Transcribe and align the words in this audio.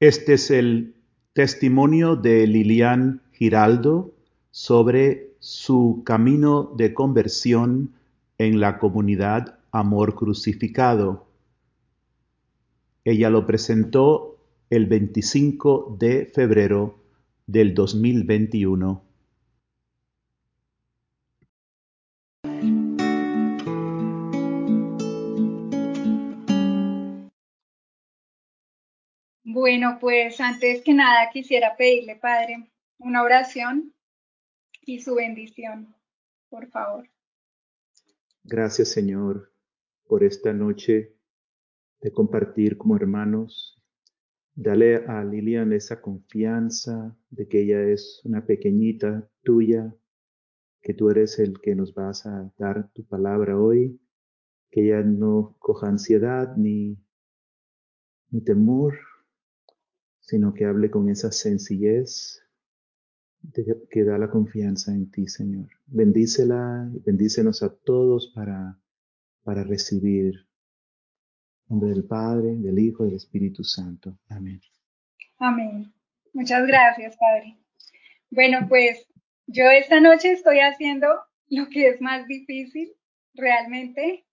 Este 0.00 0.32
es 0.32 0.50
el 0.50 0.94
testimonio 1.34 2.16
de 2.16 2.46
Lilian 2.46 3.20
Giraldo 3.32 4.14
sobre 4.50 5.34
su 5.40 6.00
camino 6.06 6.72
de 6.74 6.94
conversión 6.94 7.92
en 8.38 8.60
la 8.60 8.78
comunidad 8.78 9.58
Amor 9.70 10.14
Crucificado. 10.14 11.26
Ella 13.04 13.28
lo 13.28 13.46
presentó 13.46 14.38
el 14.70 14.86
25 14.86 15.98
de 16.00 16.24
febrero 16.24 16.98
del 17.46 17.74
2021. 17.74 19.09
Bueno, 29.70 29.98
pues 30.00 30.40
antes 30.40 30.82
que 30.82 30.92
nada 30.92 31.30
quisiera 31.32 31.76
pedirle, 31.76 32.16
Padre, 32.16 32.68
una 32.98 33.22
oración 33.22 33.94
y 34.84 35.00
su 35.00 35.14
bendición, 35.14 35.94
por 36.48 36.66
favor. 36.70 37.08
Gracias, 38.42 38.88
Señor, 38.88 39.52
por 40.08 40.24
esta 40.24 40.52
noche 40.52 41.14
de 42.00 42.10
compartir 42.10 42.78
como 42.78 42.96
hermanos. 42.96 43.80
Dale 44.56 45.04
a 45.06 45.22
Lilian 45.22 45.72
esa 45.72 46.00
confianza 46.00 47.16
de 47.30 47.46
que 47.46 47.62
ella 47.62 47.80
es 47.80 48.20
una 48.24 48.44
pequeñita 48.44 49.30
tuya, 49.44 49.94
que 50.82 50.94
tú 50.94 51.10
eres 51.10 51.38
el 51.38 51.60
que 51.60 51.76
nos 51.76 51.94
vas 51.94 52.26
a 52.26 52.52
dar 52.58 52.90
tu 52.92 53.06
palabra 53.06 53.56
hoy, 53.56 54.00
que 54.72 54.86
ella 54.86 55.02
no 55.04 55.54
coja 55.60 55.86
ansiedad 55.86 56.56
ni, 56.56 56.98
temor, 58.44 58.98
sino 60.30 60.54
que 60.54 60.64
hable 60.64 60.92
con 60.92 61.08
esa 61.08 61.32
sencillez 61.32 62.40
que 63.90 64.04
da 64.04 64.16
la 64.16 64.30
confianza 64.30 64.92
en 64.92 65.10
ti, 65.10 65.26
Señor. 65.26 65.68
Bendícela 65.86 66.88
bendícenos 67.04 67.64
a 67.64 67.74
todos 67.74 68.30
para, 68.32 68.78
para 69.42 69.64
recibir. 69.64 70.46
Nombre 71.68 71.90
del 71.90 72.04
Padre, 72.04 72.54
del 72.56 72.78
Hijo 72.78 73.04
del 73.04 73.14
Espíritu 73.14 73.64
Santo. 73.64 74.16
Amén. 74.28 74.60
Amén. 75.38 75.92
Muchas 76.32 76.64
gracias, 76.64 77.16
Padre. 77.16 77.58
Bueno, 78.30 78.66
pues 78.68 79.08
yo 79.48 79.64
esta 79.64 79.98
noche 80.00 80.32
estoy 80.32 80.60
haciendo 80.60 81.08
lo 81.48 81.68
que 81.68 81.88
es 81.88 82.00
más 82.00 82.28
difícil, 82.28 82.92
realmente. 83.34 84.24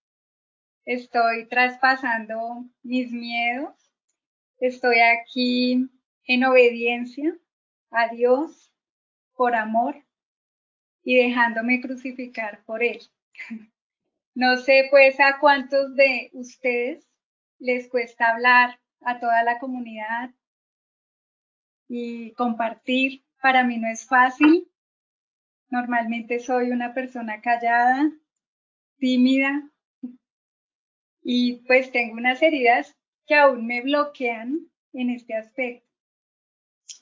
Estoy 0.86 1.48
traspasando 1.48 2.66
mis 2.84 3.12
miedos, 3.12 3.87
Estoy 4.60 5.00
aquí 5.00 5.88
en 6.26 6.44
obediencia 6.44 7.38
a 7.92 8.08
Dios 8.08 8.74
por 9.36 9.56
amor 9.56 10.04
y 11.04 11.16
dejándome 11.16 11.80
crucificar 11.82 12.64
por 12.66 12.84
Él. 12.84 13.00
No 14.34 14.56
sé 14.58 14.88
pues 14.92 15.20
a 15.20 15.40
cuántos 15.40 15.96
de 15.96 16.30
ustedes 16.34 17.08
les 17.58 17.90
cuesta 17.90 18.30
hablar 18.30 18.80
a 19.02 19.20
toda 19.20 19.42
la 19.44 19.58
comunidad 19.58 20.30
y 21.88 22.34
compartir. 22.34 23.24
Para 23.42 23.64
mí 23.64 23.80
no 23.80 23.88
es 23.90 24.06
fácil. 24.06 24.72
Normalmente 25.70 26.40
soy 26.40 26.70
una 26.70 26.94
persona 26.94 27.42
callada, 27.42 28.12
tímida 29.00 29.72
y 31.24 31.66
pues 31.66 31.92
tengo 31.92 32.14
unas 32.14 32.40
heridas 32.44 32.97
que 33.28 33.36
aún 33.36 33.68
me 33.68 33.82
bloquean 33.82 34.68
en 34.94 35.10
este 35.10 35.36
aspecto. 35.36 35.86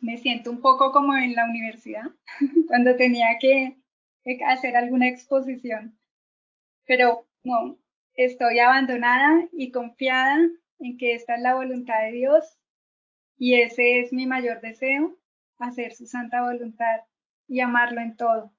Me 0.02 0.18
siento 0.18 0.52
un 0.52 0.60
poco 0.60 0.92
como 0.92 1.16
en 1.16 1.36
la 1.36 1.46
universidad, 1.46 2.12
cuando 2.68 2.96
tenía 2.96 3.38
que 3.40 3.78
hacer 4.46 4.76
alguna 4.76 5.08
exposición. 5.08 5.98
Pero 6.86 7.28
no, 7.44 7.78
estoy 8.16 8.60
abandonada 8.60 9.48
y 9.54 9.72
confiada 9.72 10.40
en 10.80 10.98
que 10.98 11.14
esta 11.14 11.36
es 11.36 11.42
la 11.42 11.56
voluntad 11.56 12.02
de 12.02 12.12
Dios 12.12 12.58
y 13.38 13.56
ese 13.56 14.00
es 14.00 14.14
mi 14.14 14.26
mayor 14.26 14.62
deseo, 14.62 15.18
hacer 15.60 15.94
su 15.94 16.06
santa 16.06 16.42
voluntad 16.42 17.02
y 17.48 17.60
amarlo 17.60 18.02
en 18.02 18.16
todo. 18.16 18.52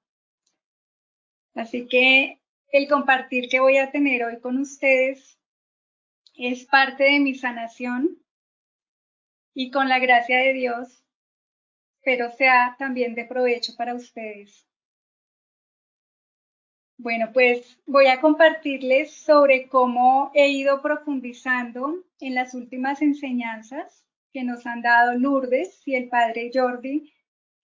Así 1.55 1.87
que 1.87 2.39
el 2.71 2.87
compartir 2.87 3.49
que 3.49 3.59
voy 3.59 3.77
a 3.77 3.91
tener 3.91 4.23
hoy 4.23 4.39
con 4.39 4.57
ustedes 4.57 5.37
es 6.37 6.65
parte 6.65 7.03
de 7.03 7.19
mi 7.19 7.33
sanación 7.33 8.17
y 9.53 9.71
con 9.71 9.89
la 9.89 9.99
gracia 9.99 10.37
de 10.37 10.53
Dios, 10.53 11.03
pero 12.03 12.31
sea 12.31 12.75
también 12.77 13.15
de 13.15 13.25
provecho 13.25 13.73
para 13.75 13.95
ustedes. 13.95 14.65
Bueno, 16.99 17.31
pues 17.33 17.79
voy 17.85 18.07
a 18.07 18.21
compartirles 18.21 19.11
sobre 19.13 19.67
cómo 19.67 20.31
he 20.33 20.49
ido 20.49 20.81
profundizando 20.81 22.03
en 22.19 22.33
las 22.33 22.53
últimas 22.53 23.01
enseñanzas 23.01 24.03
que 24.33 24.43
nos 24.43 24.65
han 24.65 24.81
dado 24.81 25.13
Lourdes 25.13 25.87
y 25.87 25.95
el 25.95 26.09
Padre 26.09 26.51
Jordi 26.53 27.13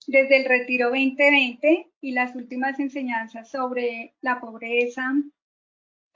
desde 0.08 0.38
el 0.38 0.46
Retiro 0.46 0.90
2020 0.90 1.92
y 2.02 2.12
las 2.12 2.36
últimas 2.36 2.80
enseñanzas 2.80 3.50
sobre 3.50 4.16
la 4.22 4.40
pobreza, 4.40 5.14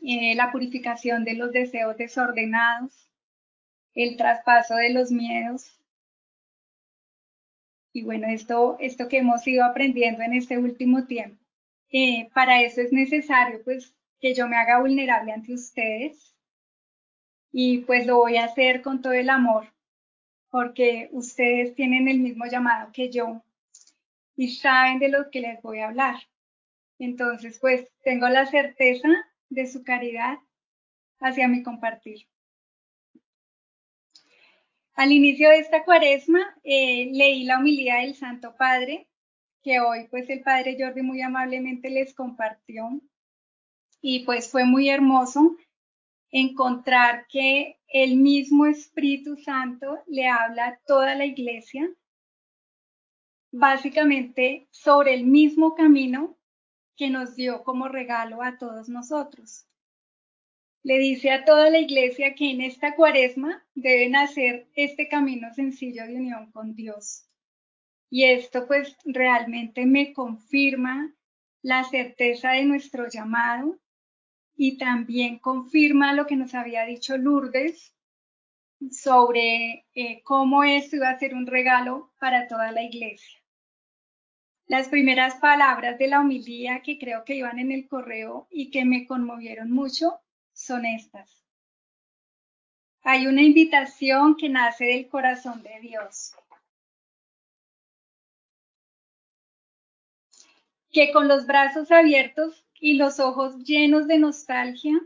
eh, 0.02 0.36
la 0.36 0.52
purificación 0.52 1.24
de 1.24 1.36
los 1.36 1.52
deseos 1.52 1.98
desordenados, 1.98 3.10
el 3.94 4.18
traspaso 4.18 4.76
de 4.76 4.92
los 4.92 5.12
miedos. 5.12 5.80
Y 7.94 8.04
bueno, 8.04 8.28
esto, 8.28 8.78
esto 8.80 9.08
que 9.08 9.20
hemos 9.20 9.48
ido 9.48 9.64
aprendiendo 9.64 10.22
en 10.22 10.34
este 10.34 10.58
último 10.58 11.06
tiempo. 11.06 11.46
Eh, 11.92 12.30
para 12.34 12.62
eso 12.62 12.82
es 12.82 12.92
necesario 12.92 13.64
pues 13.64 13.96
que 14.20 14.34
yo 14.34 14.48
me 14.48 14.58
haga 14.58 14.80
vulnerable 14.82 15.32
ante 15.32 15.54
ustedes 15.54 16.36
y 17.52 17.80
pues 17.80 18.06
lo 18.06 18.18
voy 18.18 18.38
a 18.38 18.46
hacer 18.46 18.82
con 18.82 19.02
todo 19.02 19.14
el 19.14 19.30
amor 19.30 19.74
porque 20.50 21.10
ustedes 21.12 21.76
tienen 21.76 22.08
el 22.08 22.20
mismo 22.20 22.46
llamado 22.48 22.92
que 22.92 23.10
yo 23.10 23.44
y 24.36 24.50
saben 24.50 25.00
de 25.00 25.10
lo 25.10 25.30
que 25.30 25.42
les 25.42 25.62
voy 25.62 25.80
a 25.80 25.88
hablar. 25.88 26.16
Entonces 27.00 27.60
pues 27.60 27.88
tengo 28.04 28.28
la 28.30 28.46
certeza 28.46 29.08
de 29.56 29.68
su 29.68 29.84
caridad 29.84 30.38
hacia 31.20 31.48
mi 31.48 31.64
compartir. 31.64 32.28
Al 34.94 35.12
inicio 35.12 35.50
de 35.50 35.60
esta 35.60 35.84
cuaresma 35.84 36.40
eh, 36.64 37.10
leí 37.12 37.44
la 37.44 37.60
humildad 37.60 38.02
del 38.02 38.16
Santo 38.16 38.56
Padre, 38.58 39.08
que 39.64 39.80
hoy 39.80 40.08
pues 40.10 40.30
el 40.30 40.42
Padre 40.42 40.78
Jordi 40.80 41.02
muy 41.02 41.22
amablemente 41.22 41.90
les 41.90 42.14
compartió. 42.14 43.02
Y 44.02 44.24
pues 44.26 44.50
fue 44.50 44.66
muy 44.66 44.90
hermoso 44.90 45.58
encontrar 46.32 47.26
que 47.28 47.80
el 47.88 48.18
mismo 48.18 48.68
Espíritu 48.68 49.38
Santo 49.38 50.00
le 50.08 50.28
habla 50.28 50.68
a 50.68 50.80
toda 50.86 51.16
la 51.16 51.26
iglesia, 51.26 51.90
básicamente 53.52 54.68
sobre 54.70 55.14
el 55.14 55.26
mismo 55.26 55.76
camino 55.76 56.38
que 56.96 57.10
nos 57.10 57.36
dio 57.36 57.64
como 57.64 57.88
regalo 57.88 58.42
a 58.42 58.58
todos 58.58 58.90
nosotros. 58.90 59.68
Le 60.84 61.00
dice 61.00 61.32
a 61.32 61.46
toda 61.46 61.70
la 61.70 61.80
iglesia 61.80 62.36
que 62.36 62.52
en 62.52 62.62
esta 62.62 62.96
cuaresma 62.96 63.66
deben 63.74 64.16
hacer 64.16 64.68
este 64.76 65.08
camino 65.08 65.54
sencillo 65.54 66.06
de 66.06 66.16
unión 66.16 66.52
con 66.52 66.76
Dios. 66.76 67.28
Y 68.10 68.26
esto 68.26 68.68
pues 68.68 68.96
realmente 69.04 69.86
me 69.86 70.14
confirma 70.14 71.14
la 71.62 71.84
certeza 71.86 72.52
de 72.52 72.66
nuestro 72.66 73.10
llamado 73.10 73.80
y 74.56 74.78
también 74.78 75.40
confirma 75.40 76.14
lo 76.14 76.28
que 76.28 76.36
nos 76.36 76.54
había 76.54 76.86
dicho 76.86 77.18
Lourdes 77.18 77.96
sobre 78.92 79.86
eh, 79.96 80.22
cómo 80.24 80.64
esto 80.64 80.98
iba 80.98 81.10
a 81.10 81.20
ser 81.20 81.34
un 81.34 81.48
regalo 81.48 82.12
para 82.20 82.48
toda 82.48 82.72
la 82.72 82.84
iglesia. 82.84 83.40
Las 84.68 84.90
primeras 84.90 85.36
palabras 85.36 86.00
de 86.00 86.08
la 86.08 86.22
homilía 86.22 86.82
que 86.82 86.98
creo 86.98 87.24
que 87.24 87.36
iban 87.36 87.60
en 87.60 87.72
el 87.72 87.88
correo 87.88 88.48
y 88.50 88.72
que 88.72 88.84
me 88.84 89.06
conmovieron 89.06 89.72
mucho 89.72 90.20
son 90.54 90.86
estas. 90.86 91.44
Hay 93.04 93.28
una 93.28 93.44
invitación 93.44 94.36
que 94.36 94.50
nace 94.50 94.86
del 94.86 95.08
corazón 95.08 95.62
de 95.62 95.80
Dios. 95.82 96.36
Que 100.92 101.12
con 101.12 101.28
los 101.28 101.46
brazos 101.46 101.92
abiertos 101.92 102.66
y 102.80 102.96
los 102.96 103.20
ojos 103.20 103.58
llenos 103.64 104.08
de 104.08 104.18
nostalgia 104.18 105.00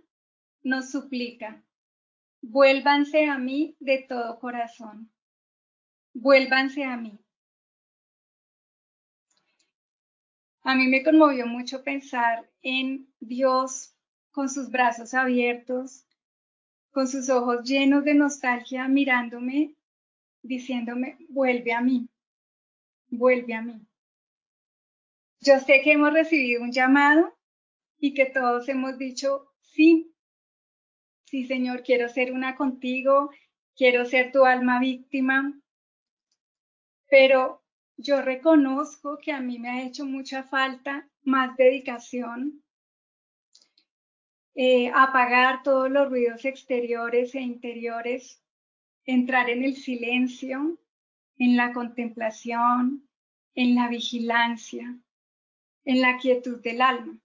nos 0.63 0.89
suplica, 0.91 1.61
vuélvanse 2.41 3.25
a 3.25 3.37
mí 3.37 3.75
de 3.81 4.05
todo 4.07 4.39
corazón. 4.39 5.11
Vuélvanse 6.13 6.85
a 6.85 6.95
mí. 6.95 7.19
A 10.69 10.75
mí 10.75 10.87
me 10.87 11.01
conmovió 11.01 11.47
mucho 11.47 11.83
pensar 11.83 12.47
en 12.61 13.11
Dios 13.19 13.95
con 14.29 14.49
sus 14.49 14.69
brazos 14.69 15.15
abiertos, 15.15 16.05
con 16.91 17.07
sus 17.07 17.27
ojos 17.31 17.67
llenos 17.67 18.05
de 18.05 18.13
nostalgia 18.13 18.87
mirándome 18.87 19.73
diciéndome, 20.43 21.17
vuelve 21.27 21.73
a 21.73 21.81
mí, 21.81 22.07
vuelve 23.07 23.55
a 23.55 23.63
mí. 23.63 23.81
Yo 25.39 25.57
sé 25.57 25.81
que 25.81 25.93
hemos 25.93 26.13
recibido 26.13 26.61
un 26.61 26.71
llamado 26.71 27.35
y 27.97 28.13
que 28.13 28.27
todos 28.27 28.69
hemos 28.69 28.99
dicho, 28.99 29.51
sí, 29.61 30.13
sí 31.25 31.47
Señor, 31.47 31.81
quiero 31.81 32.09
ser 32.09 32.31
una 32.31 32.55
contigo, 32.55 33.31
quiero 33.75 34.05
ser 34.05 34.31
tu 34.31 34.45
alma 34.45 34.79
víctima, 34.79 35.59
pero 37.09 37.63
yo 38.01 38.21
reconozco 38.21 39.17
que 39.17 39.33
a 39.33 39.41
mí 39.41 39.59
me 39.59 39.69
ha 39.69 39.83
hecho 39.83 40.05
mucha 40.05 40.43
falta 40.43 41.05
más 41.23 41.57
dedicación, 41.57 42.63
eh, 44.55 44.89
apagar 44.95 45.63
todos 45.63 45.91
los 45.91 46.09
ruidos 46.09 46.45
exteriores 46.45 47.35
e 47.35 47.41
interiores, 47.41 48.41
entrar 49.05 49.49
en 49.49 49.65
el 49.65 49.75
silencio, 49.75 50.79
en 51.37 51.57
la 51.57 51.73
contemplación, 51.73 53.05
en 53.53 53.75
la 53.75 53.89
vigilancia, 53.89 54.97
en 55.83 56.01
la 56.01 56.17
quietud 56.19 56.61
del 56.61 56.81
alma. 56.81 57.19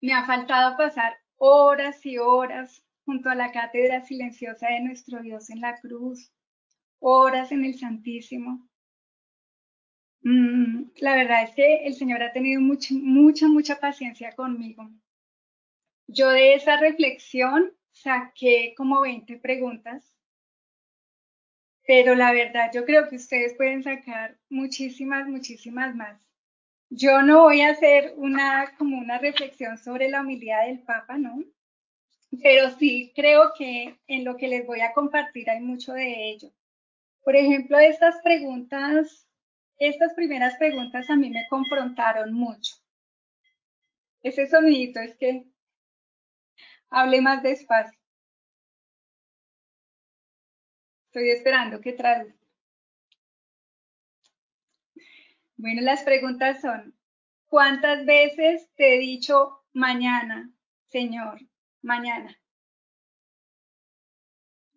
Me 0.00 0.12
ha 0.12 0.26
faltado 0.26 0.76
pasar 0.76 1.16
horas 1.36 2.04
y 2.04 2.18
horas 2.18 2.84
junto 3.04 3.30
a 3.30 3.36
la 3.36 3.52
cátedra 3.52 4.04
silenciosa 4.04 4.66
de 4.70 4.80
nuestro 4.80 5.22
Dios 5.22 5.50
en 5.50 5.60
la 5.60 5.78
cruz, 5.80 6.32
horas 6.98 7.52
en 7.52 7.64
el 7.64 7.78
Santísimo. 7.78 8.68
Mm, 10.24 10.90
la 11.00 11.16
verdad 11.16 11.42
es 11.44 11.54
que 11.54 11.86
el 11.86 11.94
Señor 11.94 12.22
ha 12.22 12.32
tenido 12.32 12.60
mucha, 12.60 12.94
mucha, 12.94 13.48
mucha 13.48 13.80
paciencia 13.80 14.32
conmigo. 14.32 14.88
Yo 16.06 16.30
de 16.30 16.54
esa 16.54 16.76
reflexión 16.76 17.72
saqué 17.90 18.74
como 18.76 19.00
20 19.00 19.36
preguntas, 19.38 20.12
pero 21.86 22.14
la 22.14 22.32
verdad 22.32 22.70
yo 22.72 22.84
creo 22.84 23.08
que 23.08 23.16
ustedes 23.16 23.54
pueden 23.54 23.82
sacar 23.82 24.38
muchísimas, 24.48 25.26
muchísimas 25.26 25.94
más. 25.94 26.20
Yo 26.90 27.22
no 27.22 27.42
voy 27.42 27.62
a 27.62 27.70
hacer 27.70 28.14
una 28.16 28.74
como 28.76 28.98
una 28.98 29.18
reflexión 29.18 29.78
sobre 29.78 30.08
la 30.08 30.20
humildad 30.20 30.66
del 30.66 30.80
Papa, 30.80 31.16
¿no? 31.18 31.42
Pero 32.42 32.70
sí 32.78 33.12
creo 33.14 33.52
que 33.56 33.98
en 34.06 34.24
lo 34.24 34.36
que 34.36 34.48
les 34.48 34.66
voy 34.66 34.80
a 34.80 34.92
compartir 34.92 35.50
hay 35.50 35.60
mucho 35.60 35.92
de 35.94 36.30
ello. 36.30 36.50
Por 37.24 37.36
ejemplo, 37.36 37.78
estas 37.78 38.20
preguntas, 38.22 39.26
estas 39.78 40.14
primeras 40.14 40.56
preguntas 40.56 41.08
a 41.10 41.16
mí 41.16 41.30
me 41.30 41.46
confrontaron 41.48 42.32
mucho. 42.32 42.76
Ese 44.22 44.46
sonidito 44.46 45.00
es 45.00 45.16
que 45.16 45.44
hable 46.90 47.20
más 47.20 47.42
despacio. 47.42 47.98
Estoy 51.06 51.30
esperando 51.30 51.80
que 51.80 51.92
traduzca. 51.92 52.46
Bueno, 55.56 55.82
las 55.82 56.02
preguntas 56.02 56.60
son, 56.60 56.96
¿cuántas 57.46 58.04
veces 58.06 58.70
te 58.74 58.96
he 58.96 58.98
dicho 58.98 59.64
mañana, 59.72 60.50
Señor, 60.88 61.40
mañana? 61.82 62.36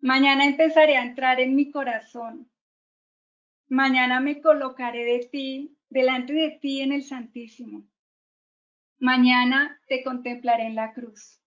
Mañana 0.00 0.44
empezaré 0.44 0.96
a 0.96 1.02
entrar 1.02 1.40
en 1.40 1.56
mi 1.56 1.70
corazón. 1.72 2.48
Mañana 3.68 4.20
me 4.20 4.40
colocaré 4.40 5.04
de 5.04 5.28
ti, 5.30 5.76
delante 5.88 6.32
de 6.32 6.58
ti 6.60 6.80
en 6.80 6.92
el 6.92 7.02
Santísimo. 7.02 7.84
Mañana 8.98 9.80
te 9.88 10.02
contemplaré 10.02 10.66
en 10.66 10.74
la 10.74 10.92
cruz. 10.92 11.40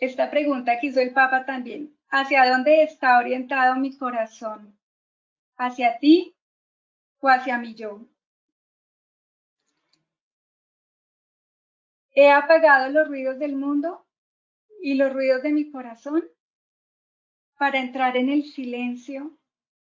Esta 0.00 0.30
pregunta 0.30 0.78
que 0.78 0.88
hizo 0.88 1.00
el 1.00 1.12
Papa 1.12 1.44
también. 1.46 1.96
¿Hacia 2.08 2.48
dónde 2.48 2.82
está 2.82 3.18
orientado 3.18 3.76
mi 3.76 3.96
corazón? 3.96 4.78
hacia 5.56 5.98
ti 5.98 6.36
o 7.20 7.28
hacia 7.28 7.58
mi 7.58 7.74
yo. 7.74 8.06
He 12.12 12.30
apagado 12.30 12.90
los 12.90 13.08
ruidos 13.08 13.38
del 13.38 13.56
mundo 13.56 14.06
y 14.80 14.94
los 14.94 15.12
ruidos 15.12 15.42
de 15.42 15.52
mi 15.52 15.70
corazón 15.70 16.24
para 17.58 17.78
entrar 17.80 18.16
en 18.16 18.28
el 18.28 18.44
silencio 18.44 19.38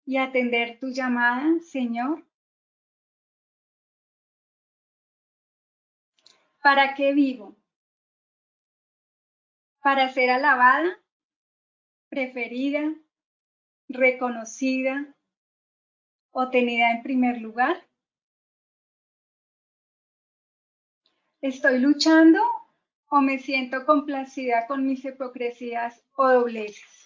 y 0.05 0.17
atender 0.17 0.79
tu 0.79 0.89
llamada, 0.89 1.59
Señor. 1.59 2.25
¿Para 6.61 6.93
qué 6.95 7.13
vivo? 7.13 7.55
Para 9.81 10.09
ser 10.09 10.29
alabada, 10.29 10.99
preferida, 12.09 12.93
reconocida, 13.87 15.15
o 16.31 16.49
tenida 16.49 16.91
en 16.91 17.03
primer 17.03 17.41
lugar? 17.41 17.85
¿Estoy 21.41 21.79
luchando 21.79 22.39
o 23.09 23.19
me 23.19 23.39
siento 23.39 23.85
complacida 23.85 24.67
con 24.67 24.85
mis 24.85 25.03
hipocresías 25.03 26.03
o 26.15 26.27
dobleces? 26.29 27.00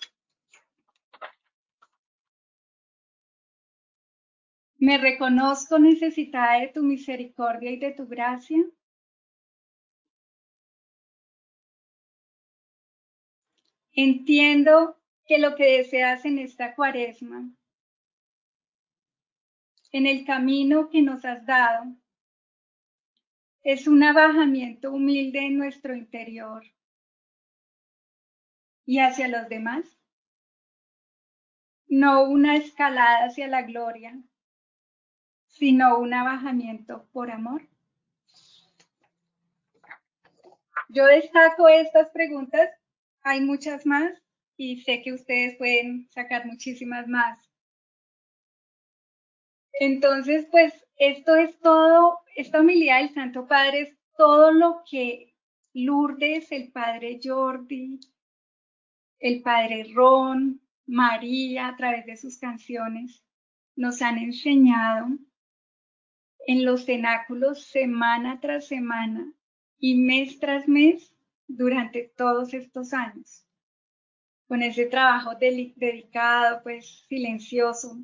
¿Me 4.86 5.00
reconozco 5.00 5.80
necesitada 5.80 6.60
de 6.60 6.68
tu 6.68 6.84
misericordia 6.84 7.72
y 7.72 7.80
de 7.80 7.92
tu 7.94 8.06
gracia? 8.06 8.64
Entiendo 13.94 15.02
que 15.26 15.40
lo 15.40 15.56
que 15.56 15.78
deseas 15.78 16.24
en 16.26 16.38
esta 16.38 16.76
cuaresma 16.76 17.50
en 19.92 20.06
el 20.06 20.24
camino 20.24 20.88
que 20.92 21.02
nos 21.02 21.26
has 21.26 21.44
dado. 21.48 21.86
Es 23.64 23.88
un 23.88 24.04
abajamiento 24.04 24.92
humilde 24.92 25.40
en 25.48 25.58
nuestro 25.58 25.96
interior 25.96 26.64
y 28.86 29.00
hacia 29.00 29.30
los 29.30 29.50
demás, 29.50 29.98
no 31.88 32.26
una 32.26 32.56
escalada 32.56 33.26
hacia 33.26 33.48
la 33.48 33.64
gloria, 33.64 34.22
sino 35.58 35.98
un 35.98 36.14
abajamiento 36.14 37.08
por 37.12 37.32
amor. 37.32 37.68
Yo 40.90 41.06
destaco 41.06 41.68
estas 41.68 42.10
preguntas, 42.10 42.70
hay 43.24 43.42
muchas 43.42 43.86
más 43.86 44.22
y 44.58 44.82
sé 44.82 45.02
que 45.02 45.14
ustedes 45.14 45.58
pueden 45.58 46.08
sacar 46.12 46.46
muchísimas 46.46 47.08
más. 47.08 47.40
Entonces, 49.74 50.46
pues 50.52 50.74
esto 50.98 51.36
es 51.36 51.58
todo, 51.60 52.20
esta 52.36 52.62
humildad 52.62 53.00
del 53.00 53.14
Santo 53.14 53.48
Padre 53.48 53.82
es 53.82 53.98
todo 54.18 54.52
lo 54.52 54.84
que 54.90 55.34
Lourdes, 55.74 56.52
el 56.52 56.72
Padre 56.72 57.20
Jordi, 57.22 58.00
el 59.20 59.42
Padre 59.42 59.92
Ron, 59.94 60.62
María, 60.86 61.68
a 61.68 61.76
través 61.76 62.06
de 62.06 62.16
sus 62.16 62.38
canciones, 62.38 63.24
nos 63.76 64.02
han 64.02 64.18
enseñado 64.18 65.08
en 66.48 66.66
los 66.66 66.86
cenáculos 66.86 67.66
semana 67.66 68.40
tras 68.40 68.68
semana 68.68 69.34
y 69.80 69.96
mes 69.96 70.40
tras 70.40 70.68
mes 70.68 71.14
durante 71.48 72.12
todos 72.16 72.54
estos 72.54 72.94
años. 72.94 73.46
Con 74.48 74.62
ese 74.62 74.86
trabajo 74.86 75.36
dedicado, 75.36 76.62
pues 76.64 77.06
silencioso, 77.08 77.98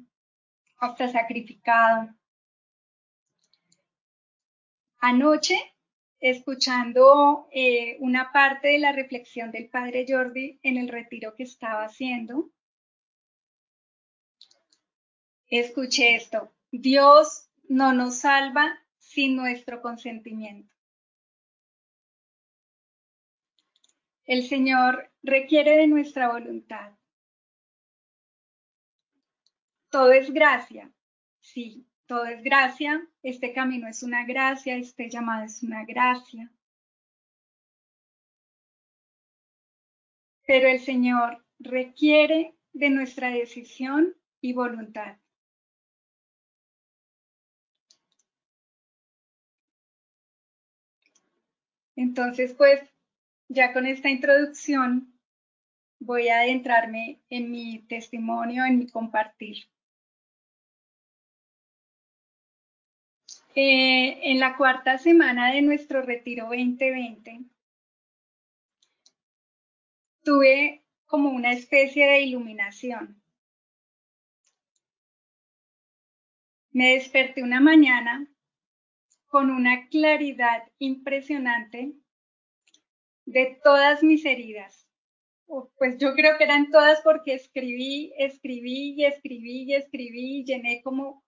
hasta 0.79 1.11
sacrificado. 1.11 2.09
Anoche, 4.99 5.55
escuchando 6.19 7.47
eh, 7.51 7.97
una 7.99 8.31
parte 8.31 8.69
de 8.69 8.79
la 8.79 8.91
reflexión 8.91 9.51
del 9.51 9.69
padre 9.69 10.05
Jordi 10.07 10.59
en 10.63 10.77
el 10.77 10.87
retiro 10.87 11.35
que 11.35 11.43
estaba 11.43 11.83
haciendo, 11.83 12.51
escuché 15.47 16.15
esto, 16.15 16.51
Dios 16.71 17.50
no 17.71 17.93
nos 17.93 18.17
salva 18.17 18.77
sin 18.97 19.37
nuestro 19.37 19.81
consentimiento. 19.81 20.75
El 24.25 24.43
Señor 24.43 25.09
requiere 25.23 25.77
de 25.77 25.87
nuestra 25.87 26.33
voluntad. 26.33 26.91
Todo 29.89 30.11
es 30.11 30.31
gracia. 30.33 30.91
Sí, 31.39 31.87
todo 32.07 32.25
es 32.25 32.43
gracia. 32.43 33.07
Este 33.23 33.53
camino 33.53 33.87
es 33.87 34.03
una 34.03 34.25
gracia, 34.25 34.75
este 34.75 35.09
llamado 35.09 35.45
es 35.45 35.63
una 35.63 35.85
gracia. 35.85 36.51
Pero 40.45 40.67
el 40.67 40.81
Señor 40.81 41.45
requiere 41.57 42.53
de 42.73 42.89
nuestra 42.89 43.29
decisión 43.29 44.13
y 44.41 44.51
voluntad. 44.51 45.21
Entonces, 52.01 52.53
pues, 52.53 52.81
ya 53.47 53.73
con 53.73 53.85
esta 53.85 54.09
introducción, 54.09 55.13
voy 55.99 56.29
a 56.29 56.39
adentrarme 56.39 57.21
en 57.29 57.51
mi 57.51 57.79
testimonio, 57.87 58.65
en 58.65 58.79
mi 58.79 58.89
compartir. 58.89 59.67
Eh, 63.53 64.31
en 64.31 64.39
la 64.39 64.57
cuarta 64.57 64.97
semana 64.97 65.51
de 65.51 65.61
nuestro 65.61 66.01
retiro 66.01 66.45
2020, 66.45 67.41
tuve 70.23 70.83
como 71.05 71.29
una 71.29 71.51
especie 71.51 72.07
de 72.07 72.21
iluminación. 72.21 73.21
Me 76.71 76.93
desperté 76.93 77.43
una 77.43 77.59
mañana 77.59 78.30
con 79.31 79.49
una 79.49 79.87
claridad 79.87 80.69
impresionante 80.77 81.93
de 83.25 83.59
todas 83.63 84.03
mis 84.03 84.25
heridas. 84.25 84.89
Pues 85.77 85.97
yo 85.97 86.13
creo 86.15 86.37
que 86.37 86.43
eran 86.43 86.69
todas 86.69 86.99
porque 87.01 87.35
escribí, 87.35 88.13
escribí 88.17 88.93
y 88.97 89.05
escribí 89.05 89.63
y 89.63 89.75
escribí 89.75 90.39
y 90.39 90.43
llené 90.43 90.81
como 90.83 91.23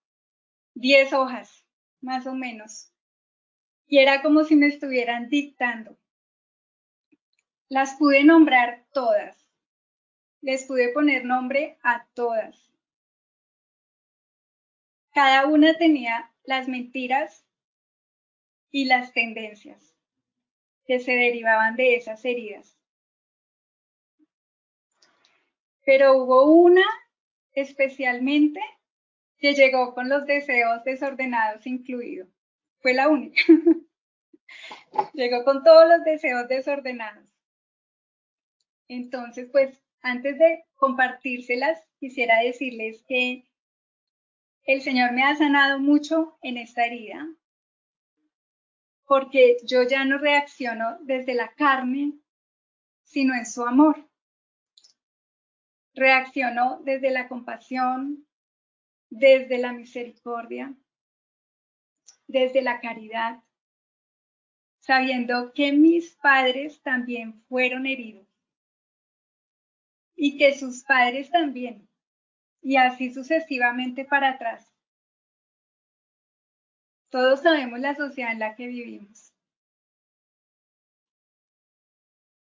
10 0.74 1.14
hojas, 1.14 1.64
más 2.02 2.26
o 2.26 2.34
menos. 2.34 2.92
Y 3.86 3.98
era 3.98 4.22
como 4.22 4.44
si 4.44 4.54
me 4.54 4.66
estuvieran 4.66 5.30
dictando. 5.30 5.98
Las 7.70 7.96
pude 7.96 8.22
nombrar 8.22 8.84
todas. 8.92 9.48
Les 10.42 10.64
pude 10.66 10.90
poner 10.90 11.24
nombre 11.24 11.78
a 11.82 12.06
todas. 12.12 12.70
Cada 15.14 15.46
una 15.46 15.78
tenía 15.78 16.30
las 16.44 16.68
mentiras 16.68 17.43
y 18.74 18.86
las 18.86 19.12
tendencias 19.12 19.94
que 20.84 20.98
se 20.98 21.12
derivaban 21.12 21.76
de 21.76 21.94
esas 21.94 22.24
heridas. 22.24 22.76
Pero 25.86 26.16
hubo 26.16 26.50
una 26.50 26.82
especialmente 27.52 28.58
que 29.38 29.54
llegó 29.54 29.94
con 29.94 30.08
los 30.08 30.26
deseos 30.26 30.82
desordenados 30.82 31.64
incluidos. 31.68 32.28
Fue 32.80 32.94
la 32.94 33.08
única. 33.08 33.40
llegó 35.14 35.44
con 35.44 35.62
todos 35.62 35.88
los 35.88 36.02
deseos 36.02 36.48
desordenados. 36.48 37.28
Entonces, 38.88 39.48
pues, 39.52 39.80
antes 40.02 40.36
de 40.36 40.64
compartírselas, 40.74 41.78
quisiera 42.00 42.40
decirles 42.40 43.04
que 43.06 43.44
el 44.64 44.82
Señor 44.82 45.12
me 45.12 45.22
ha 45.22 45.36
sanado 45.36 45.78
mucho 45.78 46.36
en 46.42 46.56
esta 46.56 46.86
herida, 46.86 47.24
porque 49.06 49.58
yo 49.64 49.82
ya 49.82 50.04
no 50.04 50.18
reacciono 50.18 50.98
desde 51.00 51.34
la 51.34 51.52
carne, 51.54 52.14
sino 53.02 53.34
en 53.34 53.46
su 53.46 53.64
amor. 53.64 54.08
Reacciono 55.94 56.80
desde 56.82 57.10
la 57.10 57.28
compasión, 57.28 58.26
desde 59.10 59.58
la 59.58 59.72
misericordia, 59.72 60.74
desde 62.26 62.62
la 62.62 62.80
caridad, 62.80 63.42
sabiendo 64.80 65.52
que 65.52 65.72
mis 65.72 66.14
padres 66.16 66.82
también 66.82 67.42
fueron 67.48 67.86
heridos 67.86 68.26
y 70.16 70.36
que 70.38 70.56
sus 70.58 70.84
padres 70.84 71.30
también, 71.30 71.88
y 72.62 72.76
así 72.76 73.12
sucesivamente 73.12 74.04
para 74.04 74.30
atrás. 74.30 74.73
Todos 77.14 77.42
sabemos 77.42 77.78
la 77.78 77.94
sociedad 77.94 78.32
en 78.32 78.40
la 78.40 78.56
que 78.56 78.66
vivimos. 78.66 79.32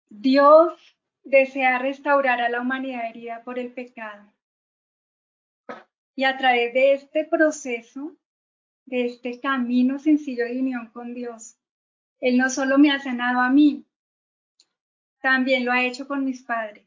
Dios 0.08 0.96
desea 1.24 1.80
restaurar 1.80 2.40
a 2.40 2.48
la 2.48 2.60
humanidad 2.60 3.10
herida 3.10 3.42
por 3.42 3.58
el 3.58 3.72
pecado. 3.72 4.32
Y 6.14 6.22
a 6.22 6.36
través 6.36 6.72
de 6.72 6.92
este 6.92 7.24
proceso, 7.24 8.16
de 8.84 9.06
este 9.06 9.40
camino 9.40 9.98
sencillo 9.98 10.44
de 10.44 10.60
unión 10.60 10.86
con 10.92 11.14
Dios, 11.14 11.56
Él 12.20 12.38
no 12.38 12.48
solo 12.48 12.78
me 12.78 12.92
ha 12.92 13.00
sanado 13.00 13.40
a 13.40 13.50
mí, 13.50 13.84
también 15.20 15.64
lo 15.64 15.72
ha 15.72 15.82
hecho 15.82 16.06
con 16.06 16.24
mis 16.24 16.44
padres. 16.44 16.86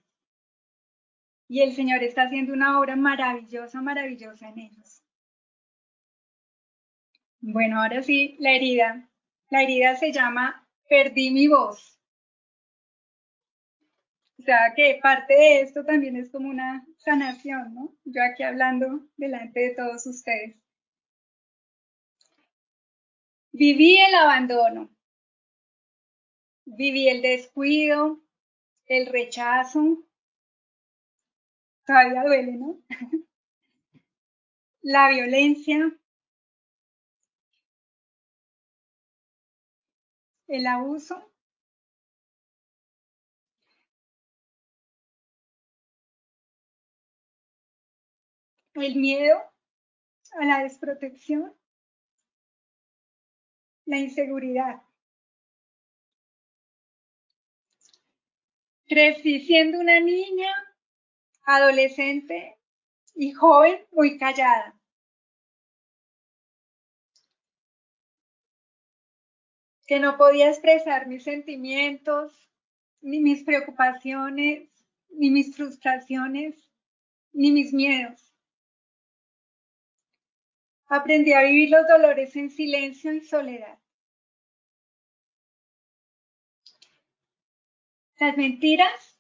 Y 1.50 1.60
el 1.60 1.74
Señor 1.74 2.02
está 2.02 2.22
haciendo 2.22 2.54
una 2.54 2.80
obra 2.80 2.96
maravillosa, 2.96 3.82
maravillosa 3.82 4.48
en 4.48 4.60
ellos. 4.60 4.83
Bueno, 7.46 7.82
ahora 7.82 8.02
sí, 8.02 8.38
la 8.40 8.54
herida. 8.54 9.10
La 9.50 9.64
herida 9.64 9.98
se 9.98 10.14
llama 10.14 10.66
Perdí 10.88 11.30
mi 11.30 11.50
voz. 11.50 12.00
O 14.40 14.44
sea 14.44 14.74
que 14.74 15.00
parte 15.04 15.34
de 15.34 15.62
esto 15.62 15.84
también 15.84 16.16
es 16.16 16.32
como 16.32 16.48
una 16.50 16.88
sanación, 17.00 17.74
¿no? 17.74 17.98
Yo 18.06 18.22
aquí 18.24 18.44
hablando 18.44 19.10
delante 19.18 19.60
de 19.60 19.76
todos 19.76 20.08
ustedes. 20.08 20.56
Viví 23.52 24.00
el 24.00 24.16
abandono, 24.16 24.90
viví 26.64 27.10
el 27.10 27.22
descuido, 27.22 28.22
el 28.86 29.08
rechazo. 29.08 30.02
Todavía 31.86 32.24
duele, 32.24 32.54
¿no? 32.54 32.82
La 34.82 35.10
violencia, 35.10 35.94
el 40.54 40.68
abuso 40.68 41.34
el 48.76 48.96
miedo 48.96 49.42
a 50.34 50.46
la 50.46 50.60
desprotección, 50.64 51.56
la 53.86 53.98
inseguridad. 53.98 54.82
Crecí 58.86 59.40
siendo 59.46 59.80
una 59.80 60.00
niña, 60.00 60.52
adolescente 61.46 62.60
y 63.16 63.32
joven 63.32 63.86
muy 63.92 64.20
callada. 64.20 64.76
Que 69.94 70.00
no 70.00 70.18
podía 70.18 70.50
expresar 70.50 71.06
mis 71.06 71.24
sentimientos, 71.24 72.34
ni 73.02 73.20
mis 73.20 73.44
preocupaciones, 73.44 74.68
ni 75.12 75.30
mis 75.30 75.56
frustraciones, 75.56 76.56
ni 77.32 77.52
mis 77.52 77.72
miedos. 77.72 78.34
Aprendí 80.88 81.34
a 81.34 81.44
vivir 81.44 81.70
los 81.70 81.88
dolores 81.88 82.36
en 82.36 82.50
silencio 82.50 83.14
y 83.14 83.22
soledad. 83.22 83.78
Las 88.20 88.36
mentiras, 88.36 89.20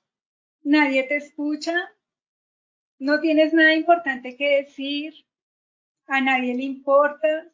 nadie 0.63 1.03
te 1.03 1.17
escucha, 1.17 1.93
no 2.97 3.21
tienes 3.21 3.53
nada 3.53 3.75
importante 3.75 4.35
que 4.35 4.63
decir, 4.63 5.13
a 6.07 6.19
nadie 6.19 6.55
le 6.55 6.63
importas, 6.63 7.52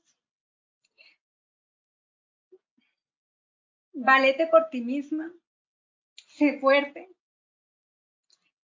Valete 4.01 4.47
por 4.47 4.69
ti 4.69 4.79
misma. 4.79 5.29
Sé 6.25 6.57
fuerte. 6.59 7.09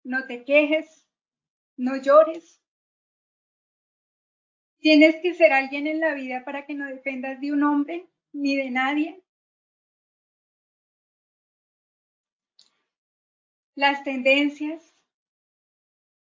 No 0.03 0.27
te 0.27 0.45
quejes. 0.45 1.07
No 1.75 1.95
llores. 1.95 2.61
Tienes 4.77 5.15
que 5.23 5.33
ser 5.33 5.51
alguien 5.51 5.87
en 5.87 5.99
la 5.99 6.13
vida 6.13 6.43
para 6.45 6.67
que 6.67 6.75
no 6.75 6.85
dependas 6.85 7.41
de 7.41 7.51
un 7.51 7.63
hombre 7.63 8.07
ni 8.31 8.55
de 8.55 8.69
nadie. 8.69 9.23
Las 13.73 14.03
tendencias. 14.03 14.93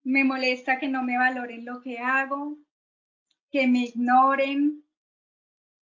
Me 0.03 0.24
molesta 0.24 0.77
que 0.77 0.89
no 0.89 1.01
me 1.01 1.17
valoren 1.17 1.65
lo 1.65 1.81
que 1.81 1.98
hago, 1.98 2.58
que 3.51 3.67
me 3.67 3.86
ignoren, 3.86 4.84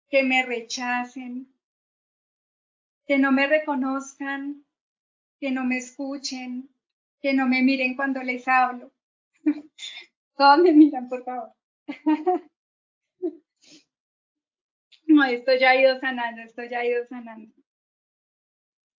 que 0.09 0.23
me 0.23 0.43
rechacen, 0.43 1.51
que 3.09 3.17
no 3.17 3.31
me 3.31 3.47
reconozcan, 3.47 4.63
que 5.39 5.49
no 5.49 5.63
me 5.65 5.77
escuchen, 5.77 6.69
que 7.19 7.33
no 7.33 7.47
me 7.47 7.63
miren 7.63 7.95
cuando 7.95 8.21
les 8.21 8.47
hablo. 8.47 8.93
Todos 10.37 10.59
me 10.59 10.73
miran, 10.73 11.09
por 11.09 11.23
favor. 11.23 11.51
no, 15.07 15.23
esto 15.23 15.55
ya 15.59 15.71
ha 15.71 15.75
ido 15.75 15.99
sanando, 15.99 16.43
esto 16.43 16.63
ya 16.65 16.81
ha 16.81 16.85
ido 16.85 17.03
sanando. 17.07 17.51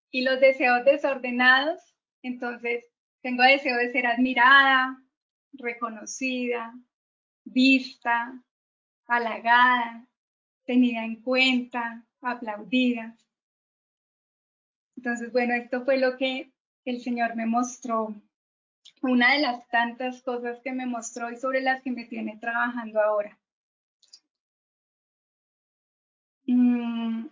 Y 0.09 0.23
los 0.23 0.39
deseos 0.39 0.83
desordenados, 0.85 1.79
entonces 2.23 2.83
tengo 3.21 3.43
deseo 3.43 3.77
de 3.77 3.91
ser 3.91 4.07
admirada, 4.07 5.03
reconocida, 5.53 6.73
vista, 7.43 8.43
halagada, 9.05 10.07
tenida 10.65 11.05
en 11.05 11.21
cuenta, 11.21 12.07
aplaudida. 12.21 13.15
Entonces, 15.00 15.32
bueno, 15.32 15.53
esto 15.53 15.86
fue 15.86 15.98
lo 15.98 16.18
que 16.18 16.51
el 16.84 17.01
Señor 17.01 17.34
me 17.38 17.46
mostró 17.46 18.13
una 19.01 19.34
de 19.34 19.39
las 19.39 19.65
tantas 19.70 20.22
cosas 20.24 20.60
que 20.62 20.74
me 20.74 20.86
mostró 20.86 21.32
y 21.32 21.38
sobre 21.38 21.62
las 21.62 21.82
que 21.82 21.91
me 21.91 22.03
tiene 22.03 22.38
trabajando 22.38 23.00
ahora. 23.01 23.38
Mm. 26.48 27.27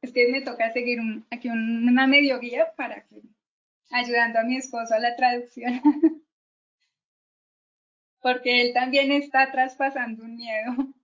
Es 0.00 0.12
que 0.12 0.28
me 0.28 0.42
toca 0.42 0.72
seguir 0.72 1.00
aquí 1.32 1.48
una 1.48 2.06
medio 2.06 2.38
guía 2.38 2.72
para 2.76 3.02
que, 3.02 3.20
ayudando 3.90 4.38
a 4.38 4.44
mi 4.44 4.58
esposo 4.58 4.94
a 4.94 5.00
la 5.00 5.16
traducción. 5.16 5.80
Porque 8.22 8.62
él 8.62 8.72
también 8.72 9.10
está 9.10 9.50
traspasando 9.50 10.22
un 10.22 10.36
miedo. 10.36 10.94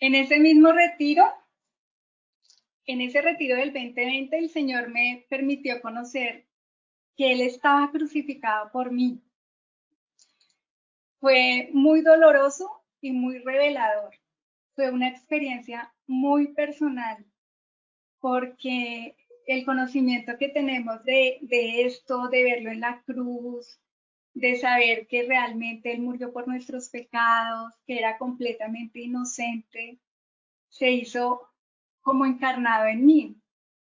En 0.00 0.14
ese 0.14 0.40
mismo 0.40 0.72
retiro, 0.72 1.26
en 2.86 3.02
ese 3.02 3.20
retiro 3.20 3.56
del 3.56 3.72
2020, 3.74 4.38
el 4.38 4.48
Señor 4.48 4.88
me 4.88 5.26
permitió 5.28 5.82
conocer 5.82 6.46
que 7.16 7.32
Él 7.32 7.42
estaba 7.42 7.90
crucificado 7.92 8.72
por 8.72 8.92
mí. 8.92 9.22
Fue 11.20 11.68
muy 11.74 12.00
doloroso 12.00 12.82
y 13.02 13.12
muy 13.12 13.40
revelador. 13.40 14.14
Fue 14.74 14.90
una 14.90 15.08
experiencia 15.08 15.92
muy 16.06 16.54
personal 16.54 17.26
porque 18.20 19.16
el 19.46 19.66
conocimiento 19.66 20.38
que 20.38 20.48
tenemos 20.48 21.04
de, 21.04 21.38
de 21.42 21.84
esto, 21.84 22.28
de 22.28 22.42
verlo 22.42 22.70
en 22.70 22.80
la 22.80 23.02
cruz, 23.02 23.78
de 24.34 24.56
saber 24.56 25.06
que 25.06 25.24
realmente 25.24 25.92
Él 25.92 26.02
murió 26.02 26.32
por 26.32 26.46
nuestros 26.46 26.88
pecados, 26.88 27.72
que 27.86 27.98
era 27.98 28.18
completamente 28.18 29.00
inocente, 29.00 29.98
se 30.68 30.90
hizo 30.90 31.48
como 32.00 32.26
encarnado 32.26 32.86
en 32.86 33.04
mí. 33.04 33.36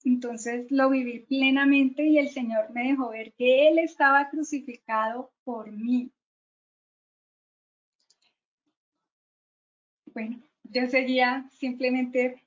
Entonces 0.04 0.70
lo 0.70 0.90
viví 0.90 1.20
plenamente 1.20 2.04
y 2.04 2.18
el 2.18 2.30
Señor 2.30 2.70
me 2.70 2.84
dejó 2.88 3.10
ver 3.10 3.32
que 3.34 3.68
Él 3.68 3.78
estaba 3.78 4.30
crucificado 4.30 5.32
por 5.44 5.70
mí. 5.72 6.12
Bueno, 10.06 10.40
yo 10.64 10.86
seguía 10.88 11.48
simplemente 11.52 12.42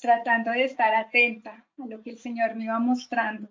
tratando 0.00 0.50
de 0.50 0.64
estar 0.64 0.94
atenta 0.94 1.66
a 1.78 1.86
lo 1.86 2.02
que 2.02 2.10
el 2.10 2.18
Señor 2.18 2.54
me 2.56 2.64
iba 2.64 2.78
mostrando. 2.78 3.48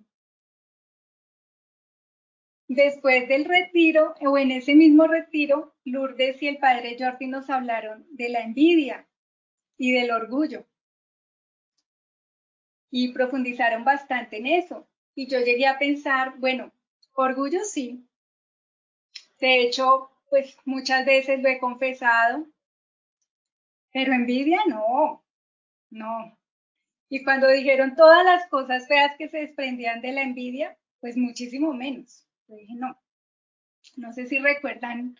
Después 2.67 3.27
del 3.27 3.45
retiro, 3.45 4.15
o 4.21 4.37
en 4.37 4.51
ese 4.51 4.73
mismo 4.73 5.05
retiro, 5.05 5.75
Lourdes 5.83 6.41
y 6.41 6.47
el 6.47 6.57
padre 6.57 6.95
Jordi 6.97 7.27
nos 7.27 7.49
hablaron 7.49 8.05
de 8.11 8.29
la 8.29 8.39
envidia 8.39 9.07
y 9.77 9.91
del 9.91 10.11
orgullo. 10.11 10.65
Y 12.89 13.11
profundizaron 13.11 13.83
bastante 13.83 14.37
en 14.37 14.47
eso. 14.47 14.87
Y 15.13 15.27
yo 15.27 15.39
llegué 15.39 15.67
a 15.67 15.77
pensar, 15.77 16.37
bueno, 16.39 16.71
orgullo 17.13 17.63
sí. 17.63 18.07
De 19.39 19.61
hecho, 19.61 20.09
pues 20.29 20.57
muchas 20.65 21.05
veces 21.05 21.41
lo 21.41 21.49
he 21.49 21.59
confesado, 21.59 22.47
pero 23.91 24.13
envidia 24.13 24.59
no, 24.67 25.23
no. 25.89 26.39
Y 27.09 27.23
cuando 27.23 27.47
dijeron 27.49 27.95
todas 27.95 28.23
las 28.25 28.47
cosas 28.47 28.87
feas 28.87 29.15
que 29.17 29.29
se 29.29 29.37
desprendían 29.37 30.01
de 30.01 30.13
la 30.13 30.23
envidia, 30.23 30.77
pues 31.01 31.17
muchísimo 31.17 31.73
menos. 31.73 32.25
Yo 32.47 32.55
dije, 32.55 32.73
no. 32.75 32.97
No 33.95 34.13
sé 34.13 34.27
si 34.27 34.39
recuerdan 34.39 35.17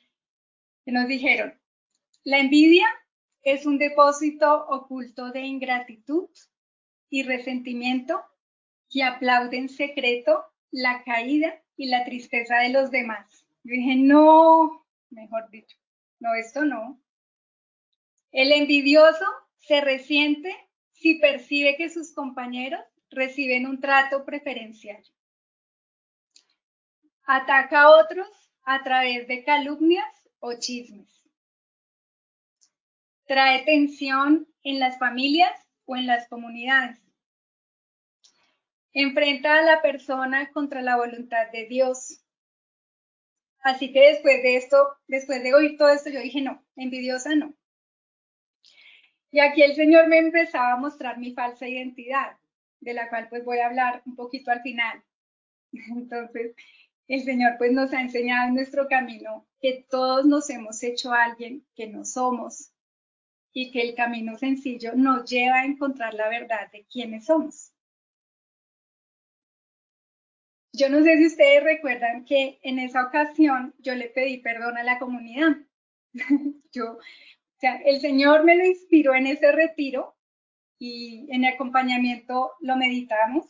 que 0.85 0.91
nos 0.91 1.07
dijeron, 1.07 1.53
la 2.23 2.39
envidia 2.39 2.87
es 3.41 3.65
un 3.65 3.77
depósito 3.77 4.65
oculto 4.67 5.31
de 5.31 5.41
ingratitud 5.41 6.29
y 7.09 7.23
resentimiento 7.23 8.23
que 8.89 9.03
aplaude 9.03 9.57
en 9.57 9.69
secreto 9.69 10.45
la 10.71 11.03
caída 11.03 11.61
y 11.75 11.87
la 11.87 12.05
tristeza 12.05 12.57
de 12.59 12.69
los 12.69 12.91
demás. 12.91 13.45
Yo 13.63 13.73
dije, 13.73 13.95
no, 13.95 14.85
mejor 15.09 15.49
dicho, 15.49 15.77
no, 16.19 16.33
esto 16.35 16.63
no. 16.65 16.99
El 18.31 18.51
envidioso 18.51 19.25
se 19.57 19.81
resiente 19.81 20.55
si 20.91 21.15
percibe 21.15 21.75
que 21.77 21.89
sus 21.89 22.13
compañeros 22.13 22.81
reciben 23.09 23.67
un 23.67 23.79
trato 23.79 24.25
preferencial. 24.25 25.03
Ataca 27.25 27.83
a 27.83 27.89
otros 27.89 28.27
a 28.63 28.83
través 28.83 29.27
de 29.27 29.43
calumnias 29.43 30.29
o 30.39 30.53
chismes. 30.59 31.07
Trae 33.25 33.63
tensión 33.63 34.47
en 34.63 34.79
las 34.79 34.99
familias 34.99 35.53
o 35.85 35.95
en 35.95 36.07
las 36.07 36.27
comunidades. 36.27 36.99
Enfrenta 38.93 39.59
a 39.59 39.63
la 39.63 39.81
persona 39.81 40.51
contra 40.51 40.81
la 40.81 40.97
voluntad 40.97 41.49
de 41.51 41.65
Dios. 41.65 42.19
Así 43.61 43.93
que 43.93 44.01
después 44.01 44.43
de 44.43 44.57
esto, 44.57 44.97
después 45.07 45.41
de 45.41 45.53
oír 45.53 45.77
todo 45.77 45.89
esto, 45.89 46.09
yo 46.09 46.19
dije, 46.19 46.41
no, 46.41 46.61
envidiosa 46.75 47.33
no. 47.35 47.53
Y 49.31 49.39
aquí 49.39 49.63
el 49.63 49.75
Señor 49.75 50.07
me 50.09 50.19
empezaba 50.19 50.73
a 50.73 50.77
mostrar 50.77 51.17
mi 51.17 51.33
falsa 51.33 51.67
identidad, 51.67 52.37
de 52.81 52.93
la 52.93 53.09
cual 53.09 53.29
pues 53.29 53.43
voy 53.43 53.59
a 53.59 53.67
hablar 53.67 54.03
un 54.05 54.15
poquito 54.15 54.51
al 54.51 54.61
final. 54.61 55.01
Entonces, 55.71 56.55
el 57.07 57.23
Señor 57.23 57.53
pues 57.57 57.71
nos 57.71 57.93
ha 57.93 58.01
enseñado 58.01 58.47
en 58.47 58.55
nuestro 58.55 58.87
camino 58.87 59.47
que 59.59 59.85
todos 59.89 60.25
nos 60.25 60.49
hemos 60.49 60.81
hecho 60.83 61.13
alguien 61.13 61.65
que 61.75 61.87
no 61.87 62.05
somos 62.05 62.71
y 63.53 63.71
que 63.71 63.81
el 63.81 63.95
camino 63.95 64.37
sencillo 64.37 64.93
nos 64.95 65.29
lleva 65.29 65.59
a 65.59 65.65
encontrar 65.65 66.13
la 66.13 66.29
verdad 66.29 66.71
de 66.71 66.85
quiénes 66.85 67.25
somos. 67.25 67.71
Yo 70.75 70.89
no 70.89 71.03
sé 71.03 71.17
si 71.17 71.27
ustedes 71.27 71.63
recuerdan 71.63 72.25
que 72.25 72.59
en 72.63 72.79
esa 72.79 73.05
ocasión 73.05 73.75
yo 73.77 73.93
le 73.93 74.09
pedí 74.09 74.39
perdón 74.39 74.77
a 74.77 74.83
la 74.83 74.97
comunidad. 74.97 75.57
yo, 76.71 76.93
o 76.93 77.59
sea, 77.59 77.75
el 77.85 78.01
Señor 78.01 78.43
me 78.43 78.57
lo 78.57 78.65
inspiró 78.65 79.13
en 79.13 79.27
ese 79.27 79.51
retiro 79.51 80.17
y 80.79 81.27
en 81.29 81.45
acompañamiento 81.45 82.53
lo 82.59 82.75
meditamos 82.75 83.45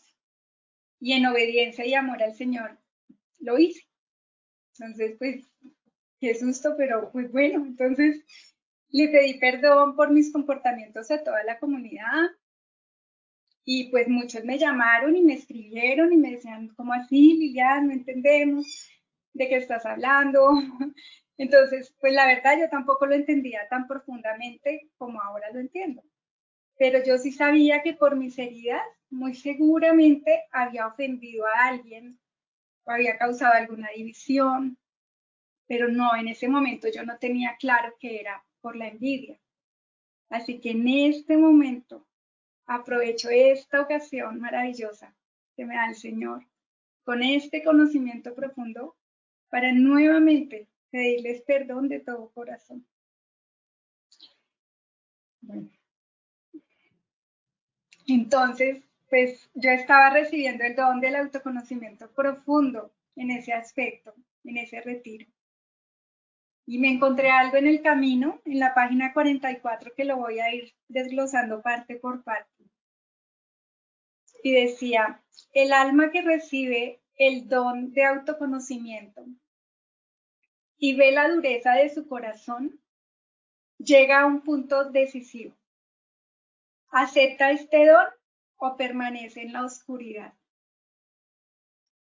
y 0.99 1.13
en 1.13 1.25
obediencia 1.25 1.85
y 1.85 1.93
amor 1.93 2.21
al 2.21 2.35
Señor 2.35 2.82
lo 3.43 3.57
hice. 3.59 3.81
Entonces, 4.77 5.15
pues, 5.19 5.47
qué 6.19 6.35
susto, 6.35 6.75
pero 6.77 7.11
pues 7.11 7.31
bueno, 7.31 7.65
entonces 7.65 8.23
le 8.89 9.09
pedí 9.09 9.39
perdón 9.39 9.95
por 9.95 10.11
mis 10.11 10.31
comportamientos 10.31 11.11
a 11.11 11.23
toda 11.23 11.43
la 11.43 11.59
comunidad 11.59 12.29
y 13.65 13.89
pues 13.89 14.07
muchos 14.07 14.43
me 14.43 14.57
llamaron 14.57 15.15
y 15.15 15.21
me 15.21 15.33
escribieron 15.33 16.11
y 16.11 16.17
me 16.17 16.31
decían, 16.31 16.69
¿cómo 16.75 16.93
así, 16.93 17.37
Lilian? 17.37 17.87
No 17.87 17.93
entendemos 17.93 18.89
de 19.33 19.47
qué 19.47 19.57
estás 19.57 19.85
hablando. 19.85 20.51
Entonces, 21.37 21.93
pues 21.99 22.13
la 22.13 22.27
verdad 22.27 22.59
yo 22.59 22.69
tampoco 22.69 23.05
lo 23.05 23.15
entendía 23.15 23.61
tan 23.69 23.87
profundamente 23.87 24.89
como 24.97 25.21
ahora 25.21 25.49
lo 25.51 25.59
entiendo. 25.59 26.03
Pero 26.77 27.03
yo 27.03 27.17
sí 27.17 27.31
sabía 27.31 27.81
que 27.83 27.93
por 27.93 28.15
mis 28.15 28.37
heridas 28.37 28.81
muy 29.09 29.35
seguramente 29.35 30.43
había 30.51 30.87
ofendido 30.87 31.45
a 31.47 31.67
alguien 31.67 32.19
había 32.85 33.17
causado 33.17 33.53
alguna 33.53 33.89
división, 33.95 34.77
pero 35.67 35.87
no, 35.87 36.15
en 36.15 36.27
ese 36.27 36.47
momento 36.47 36.87
yo 36.93 37.03
no 37.03 37.17
tenía 37.17 37.55
claro 37.57 37.95
que 37.99 38.19
era 38.19 38.43
por 38.61 38.75
la 38.75 38.87
envidia. 38.87 39.39
Así 40.29 40.59
que 40.59 40.71
en 40.71 40.87
este 40.87 41.37
momento 41.37 42.07
aprovecho 42.65 43.29
esta 43.29 43.81
ocasión 43.81 44.39
maravillosa 44.39 45.15
que 45.55 45.65
me 45.65 45.75
da 45.75 45.87
el 45.87 45.95
Señor 45.95 46.45
con 47.03 47.21
este 47.21 47.63
conocimiento 47.63 48.33
profundo 48.33 48.95
para 49.49 49.71
nuevamente 49.71 50.67
pedirles 50.89 51.41
perdón 51.41 51.89
de 51.89 51.99
todo 51.99 52.31
corazón. 52.31 52.85
Entonces, 58.07 58.83
pues 59.13 59.47
yo 59.53 59.69
estaba 59.69 60.09
recibiendo 60.09 60.63
el 60.63 60.75
don 60.75 60.99
del 60.99 61.15
autoconocimiento 61.15 62.11
profundo 62.13 62.91
en 63.15 63.29
ese 63.29 63.53
aspecto, 63.53 64.15
en 64.43 64.57
ese 64.57 64.81
retiro. 64.81 65.27
Y 66.65 66.79
me 66.79 66.89
encontré 66.89 67.29
algo 67.29 67.57
en 67.57 67.67
el 67.67 67.83
camino, 67.83 68.41
en 68.43 68.57
la 68.57 68.73
página 68.73 69.13
44, 69.13 69.93
que 69.95 70.05
lo 70.05 70.17
voy 70.17 70.39
a 70.39 70.51
ir 70.51 70.73
desglosando 70.87 71.61
parte 71.61 71.97
por 71.97 72.23
parte. 72.23 72.65
Y 74.41 74.51
decía, 74.51 75.21
el 75.51 75.73
alma 75.73 76.09
que 76.09 76.23
recibe 76.23 76.99
el 77.15 77.47
don 77.47 77.93
de 77.93 78.05
autoconocimiento 78.05 79.27
y 80.79 80.95
ve 80.95 81.11
la 81.11 81.29
dureza 81.29 81.73
de 81.73 81.89
su 81.89 82.07
corazón, 82.07 82.81
llega 83.77 84.21
a 84.21 84.25
un 84.25 84.41
punto 84.41 84.89
decisivo. 84.89 85.53
¿Acepta 86.89 87.51
este 87.51 87.85
don 87.85 88.07
o 88.65 88.77
permanece 88.77 89.41
en 89.41 89.51
la 89.51 89.65
oscuridad? 89.65 90.33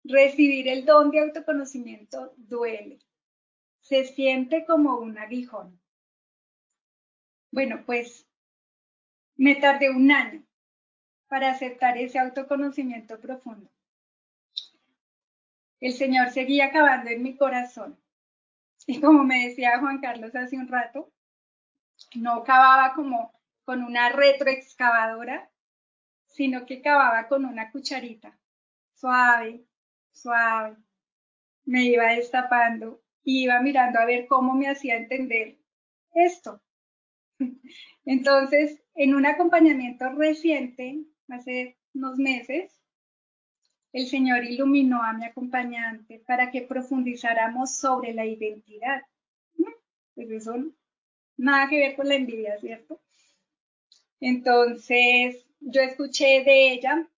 Recibir 0.02 0.66
el 0.66 0.86
don 0.86 1.10
de 1.10 1.20
autoconocimiento 1.20 2.32
duele 2.38 3.00
se 3.82 4.04
siente 4.04 4.64
como 4.64 4.96
un 4.96 5.18
aguijón. 5.18 5.78
Bueno, 7.50 7.82
pues 7.84 8.26
me 9.36 9.56
tardé 9.56 9.90
un 9.90 10.10
año 10.10 10.42
para 11.26 11.50
aceptar 11.50 11.98
ese 11.98 12.18
autoconocimiento 12.18 13.20
profundo. 13.20 13.70
El 15.80 15.92
Señor 15.92 16.30
seguía 16.30 16.66
acabando 16.66 17.10
en 17.10 17.22
mi 17.22 17.36
corazón. 17.36 18.00
Y 18.86 19.02
como 19.02 19.22
me 19.22 19.48
decía 19.48 19.80
Juan 19.80 20.00
Carlos 20.00 20.34
hace 20.34 20.56
un 20.56 20.68
rato, 20.68 21.12
no 22.14 22.42
cavaba 22.42 22.94
como 22.94 23.38
con 23.66 23.84
una 23.84 24.08
retroexcavadora, 24.08 25.50
sino 26.38 26.66
que 26.66 26.80
cavaba 26.80 27.26
con 27.26 27.44
una 27.44 27.72
cucharita, 27.72 28.38
suave, 28.94 29.64
suave. 30.12 30.76
Me 31.64 31.84
iba 31.84 32.12
destapando 32.12 33.02
iba 33.24 33.60
mirando 33.60 33.98
a 33.98 34.06
ver 34.06 34.28
cómo 34.28 34.54
me 34.54 34.68
hacía 34.68 34.96
entender 34.96 35.58
esto. 36.14 36.62
Entonces, 38.04 38.80
en 38.94 39.16
un 39.16 39.26
acompañamiento 39.26 40.08
reciente, 40.10 41.04
hace 41.28 41.76
unos 41.92 42.16
meses, 42.18 42.72
el 43.92 44.06
Señor 44.06 44.44
iluminó 44.44 45.02
a 45.02 45.12
mi 45.14 45.24
acompañante 45.24 46.20
para 46.24 46.52
que 46.52 46.62
profundizáramos 46.62 47.74
sobre 47.74 48.14
la 48.14 48.24
identidad. 48.24 49.02
Pues 50.14 50.30
eso 50.30 50.54
nada 51.36 51.68
que 51.68 51.78
ver 51.78 51.96
con 51.96 52.08
la 52.08 52.14
envidia, 52.14 52.56
¿cierto? 52.60 53.00
Entonces, 54.20 55.47
yo 55.60 55.80
escuché 55.82 56.44
de 56.44 56.72
ella 56.72 57.08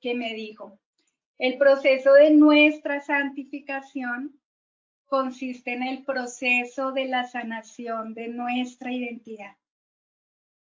que 0.00 0.14
me 0.14 0.34
dijo, 0.34 0.78
el 1.38 1.58
proceso 1.58 2.12
de 2.14 2.30
nuestra 2.30 3.00
santificación 3.00 4.40
consiste 5.06 5.72
en 5.72 5.82
el 5.82 6.04
proceso 6.04 6.92
de 6.92 7.06
la 7.06 7.24
sanación 7.24 8.14
de 8.14 8.28
nuestra 8.28 8.92
identidad. 8.92 9.56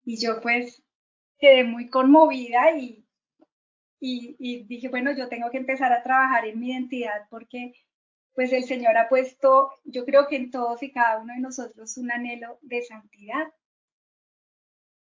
Y 0.04 0.18
yo 0.18 0.42
pues 0.42 0.84
quedé 1.38 1.64
muy 1.64 1.90
conmovida 1.90 2.78
y, 2.78 3.06
y, 4.00 4.64
dije, 4.66 4.90
bueno, 4.90 5.12
yo 5.16 5.30
tengo 5.30 5.50
que 5.52 5.58
empezar 5.58 5.92
a 5.94 6.04
trabajar 6.04 6.46
en 6.46 6.60
mi 6.60 6.72
identidad 6.72 7.28
porque 7.30 7.74
pues 8.34 8.52
el 8.52 8.66
Señor 8.66 8.98
ha 8.98 9.08
puesto, 9.08 9.72
yo 9.86 10.06
creo 10.06 10.28
que 10.28 10.36
en 10.36 10.52
todos 10.52 10.84
y 10.84 10.92
cada 10.92 11.20
uno 11.20 11.34
de 11.34 11.40
nosotros 11.40 11.98
un 11.98 12.12
anhelo 12.12 12.60
de 12.62 12.82
santidad. 12.84 13.48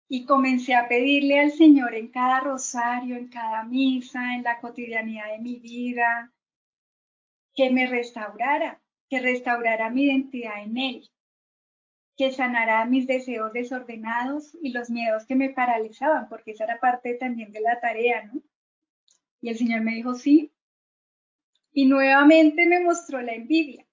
Y 0.10 0.26
comencé 0.26 0.74
a 0.74 0.88
pedirle 0.88 1.40
al 1.40 1.52
Señor 1.52 1.94
en 1.94 2.08
cada 2.10 2.40
rosario, 2.40 3.18
en 3.18 3.28
cada 3.28 3.64
misa, 3.64 4.36
en 4.36 4.44
la 4.44 4.60
cotidianidad 4.60 5.32
de 5.32 5.40
mi 5.40 5.58
vida, 5.58 6.32
que 7.54 7.72
me 7.72 7.88
restaurara, 7.88 8.82
que 9.10 9.20
restaurara 9.20 9.90
mi 9.90 10.06
identidad 10.06 10.62
en 10.64 10.78
Él, 10.78 11.10
que 12.16 12.32
sanara 12.32 12.86
mis 12.86 13.08
deseos 13.08 13.52
desordenados 13.52 14.56
y 14.62 14.72
los 14.72 14.90
miedos 14.90 15.26
que 15.26 15.36
me 15.36 15.50
paralizaban, 15.50 16.30
porque 16.30 16.52
esa 16.52 16.66
era 16.66 16.80
parte 16.80 17.16
también 17.16 17.52
de 17.52 17.62
la 17.62 17.80
tarea, 17.80 18.26
¿no? 18.26 18.42
Y 19.42 19.50
el 19.50 19.58
Señor 19.58 19.82
me 19.82 19.96
dijo, 19.96 20.16
sí. 20.16 20.52
Y 21.72 21.86
nuevamente 21.86 22.66
me 22.66 22.80
mostró 22.80 23.22
la 23.22 23.34
envidia. 23.34 23.86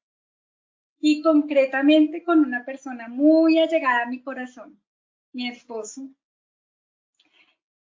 Y 0.98 1.22
concretamente 1.22 2.24
con 2.24 2.40
una 2.40 2.64
persona 2.64 3.08
muy 3.08 3.58
allegada 3.58 4.04
a 4.04 4.08
mi 4.08 4.22
corazón, 4.22 4.80
mi 5.34 5.48
esposo. 5.48 6.08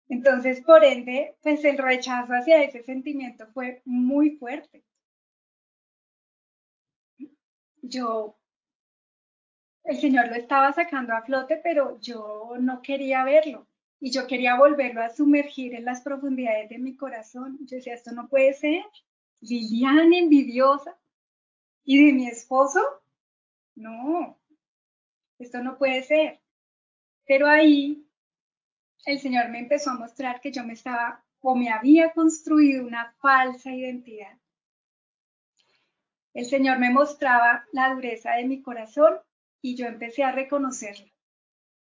Entonces, 0.09 0.61
por 0.63 0.85
ende, 0.85 1.37
pues 1.43 1.65
el 1.65 1.79
rechazo 1.79 2.33
hacia 2.33 2.63
ese 2.63 2.83
sentimiento 2.83 3.47
fue 3.49 3.83
muy 3.85 4.37
fuerte. 4.37 4.85
Yo 7.83 8.37
el 9.85 9.99
Señor 9.99 10.29
lo 10.29 10.35
estaba 10.35 10.73
sacando 10.73 11.15
a 11.15 11.23
flote, 11.23 11.57
pero 11.63 11.99
yo 12.01 12.57
no 12.61 12.83
quería 12.83 13.25
verlo 13.25 13.67
y 14.01 14.11
yo 14.11 14.27
quería 14.27 14.57
volverlo 14.57 15.03
a 15.03 15.11
sumergir 15.11 15.75
en 15.75 15.85
las 15.85 16.03
profundidades 16.03 16.69
de 16.69 16.79
mi 16.79 16.97
corazón. 16.97 17.59
Yo 17.63 17.77
decía, 17.77 17.95
esto 17.95 18.13
no 18.13 18.29
puede 18.29 18.53
ser. 18.53 18.85
Liliana 19.41 20.19
envidiosa 20.19 20.97
y 21.85 22.05
de 22.05 22.13
mi 22.13 22.29
esposo, 22.29 22.81
no, 23.75 24.39
esto 25.39 25.63
no 25.63 25.79
puede 25.79 26.03
ser. 26.03 26.41
Pero 27.29 27.47
ahí 27.47 28.09
el 29.05 29.21
Señor 29.21 29.51
me 29.51 29.59
empezó 29.61 29.91
a 29.91 29.99
mostrar 29.99 30.41
que 30.41 30.51
yo 30.51 30.65
me 30.65 30.73
estaba 30.73 31.23
o 31.41 31.55
me 31.55 31.69
había 31.69 32.13
construido 32.13 32.87
una 32.87 33.13
falsa 33.21 33.71
identidad. 33.71 34.39
El 36.33 36.47
Señor 36.47 36.79
me 36.79 36.91
mostraba 36.91 37.67
la 37.73 37.95
dureza 37.95 38.33
de 38.33 38.47
mi 38.47 38.63
corazón 38.63 39.19
y 39.61 39.77
yo 39.77 39.87
empecé 39.87 40.25
a 40.25 40.33
reconocerlo. 40.33 41.13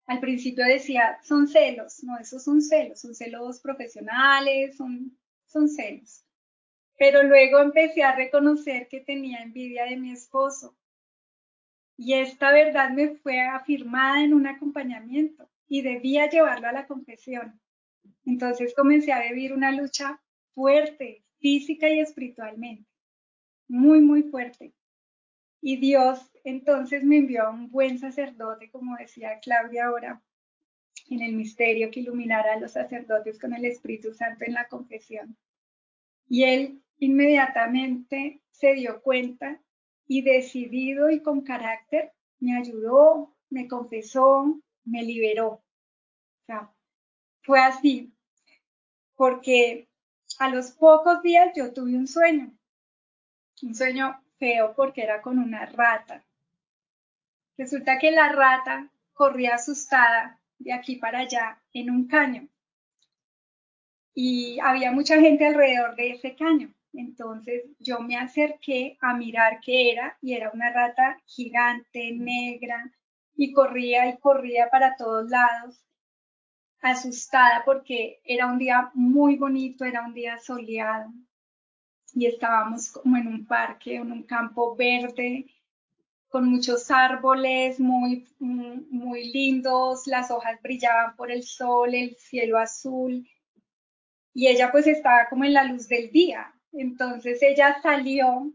Al 0.07 0.19
principio 0.19 0.65
decía, 0.65 1.19
son 1.23 1.47
celos, 1.47 2.03
no, 2.03 2.17
esos 2.17 2.43
son 2.43 2.63
celos, 2.63 2.99
son 2.99 3.13
celos 3.13 3.61
profesionales, 3.61 4.77
son, 4.77 5.15
son 5.45 5.69
celos. 5.69 6.25
Pero 6.97 7.21
luego 7.21 7.59
empecé 7.59 8.01
a 8.01 8.15
reconocer 8.15 8.87
que 8.87 9.01
tenía 9.01 9.43
envidia 9.43 9.85
de 9.85 9.97
mi 9.97 10.11
esposo. 10.11 10.75
Y 12.01 12.13
esta 12.13 12.53
verdad 12.53 12.91
me 12.91 13.09
fue 13.17 13.41
afirmada 13.41 14.23
en 14.23 14.33
un 14.33 14.47
acompañamiento 14.47 15.49
y 15.67 15.81
debía 15.81 16.29
llevarlo 16.29 16.69
a 16.69 16.71
la 16.71 16.87
confesión. 16.87 17.59
Entonces 18.25 18.73
comencé 18.73 19.11
a 19.11 19.21
vivir 19.21 19.51
una 19.51 19.73
lucha 19.73 20.21
fuerte, 20.53 21.25
física 21.39 21.89
y 21.89 21.99
espiritualmente, 21.99 22.89
muy, 23.67 23.99
muy 23.99 24.23
fuerte. 24.23 24.73
Y 25.59 25.75
Dios 25.75 26.31
entonces 26.45 27.03
me 27.03 27.17
envió 27.17 27.43
a 27.43 27.49
un 27.49 27.69
buen 27.69 27.99
sacerdote, 27.99 28.71
como 28.71 28.95
decía 28.95 29.41
Claudia 29.41 29.87
ahora, 29.87 30.23
en 31.09 31.21
el 31.21 31.33
misterio 31.33 31.91
que 31.91 31.99
iluminara 31.99 32.53
a 32.53 32.59
los 32.61 32.71
sacerdotes 32.71 33.37
con 33.37 33.53
el 33.53 33.65
Espíritu 33.65 34.13
Santo 34.13 34.45
en 34.45 34.53
la 34.53 34.69
confesión. 34.69 35.35
Y 36.29 36.45
él 36.45 36.81
inmediatamente 36.97 38.39
se 38.51 38.73
dio 38.75 39.01
cuenta 39.01 39.59
y 40.09 40.23
decidido 40.23 41.11
y 41.11 41.21
con 41.21 41.41
carácter 41.41 42.11
me 42.39 42.57
ayudó, 42.57 43.37
me 43.51 43.67
confesó, 43.67 44.59
me 44.83 45.03
liberó. 45.03 45.47
O 45.49 45.63
sea, 46.47 46.73
fue 47.43 47.61
así, 47.61 48.11
porque 49.15 49.87
a 50.39 50.49
los 50.49 50.71
pocos 50.71 51.21
días 51.21 51.53
yo 51.55 51.71
tuve 51.73 51.95
un 51.95 52.07
sueño, 52.07 52.51
un 53.61 53.75
sueño 53.75 54.19
feo 54.39 54.73
porque 54.75 55.03
era 55.03 55.21
con 55.21 55.37
una 55.37 55.67
rata. 55.67 56.25
Resulta 57.55 57.99
que 57.99 58.09
la 58.09 58.31
rata 58.31 58.89
corría 59.13 59.55
asustada 59.55 60.41
de 60.57 60.73
aquí 60.73 60.95
para 60.95 61.19
allá 61.19 61.61
en 61.71 61.91
un 61.91 62.07
caño 62.07 62.47
y 64.15 64.59
había 64.61 64.91
mucha 64.91 65.19
gente 65.19 65.45
alrededor 65.45 65.95
de 65.95 66.11
ese 66.13 66.35
caño. 66.35 66.73
Entonces 66.93 67.65
yo 67.79 67.99
me 67.99 68.17
acerqué 68.17 68.97
a 69.01 69.13
mirar 69.13 69.59
qué 69.61 69.91
era 69.91 70.17
y 70.21 70.33
era 70.33 70.51
una 70.51 70.71
rata 70.71 71.21
gigante, 71.25 72.11
negra, 72.13 72.91
y 73.35 73.53
corría 73.53 74.09
y 74.09 74.17
corría 74.17 74.69
para 74.69 74.95
todos 74.97 75.29
lados, 75.29 75.85
asustada 76.81 77.63
porque 77.65 78.19
era 78.25 78.47
un 78.47 78.57
día 78.57 78.91
muy 78.93 79.37
bonito, 79.37 79.85
era 79.85 80.03
un 80.05 80.13
día 80.13 80.37
soleado 80.39 81.11
y 82.13 82.25
estábamos 82.25 82.89
como 82.91 83.17
en 83.17 83.27
un 83.27 83.45
parque, 83.45 83.95
en 83.95 84.11
un 84.11 84.23
campo 84.23 84.75
verde, 84.75 85.45
con 86.27 86.49
muchos 86.49 86.91
árboles 86.91 87.79
muy, 87.79 88.27
muy 88.39 89.31
lindos, 89.31 90.05
las 90.05 90.29
hojas 90.31 90.61
brillaban 90.61 91.15
por 91.15 91.31
el 91.31 91.43
sol, 91.43 91.93
el 91.93 92.15
cielo 92.17 92.57
azul, 92.57 93.27
y 94.33 94.47
ella 94.47 94.71
pues 94.71 94.85
estaba 94.87 95.27
como 95.29 95.43
en 95.45 95.53
la 95.53 95.63
luz 95.63 95.87
del 95.87 96.11
día. 96.11 96.53
Entonces 96.71 97.41
ella 97.41 97.79
salió, 97.81 98.51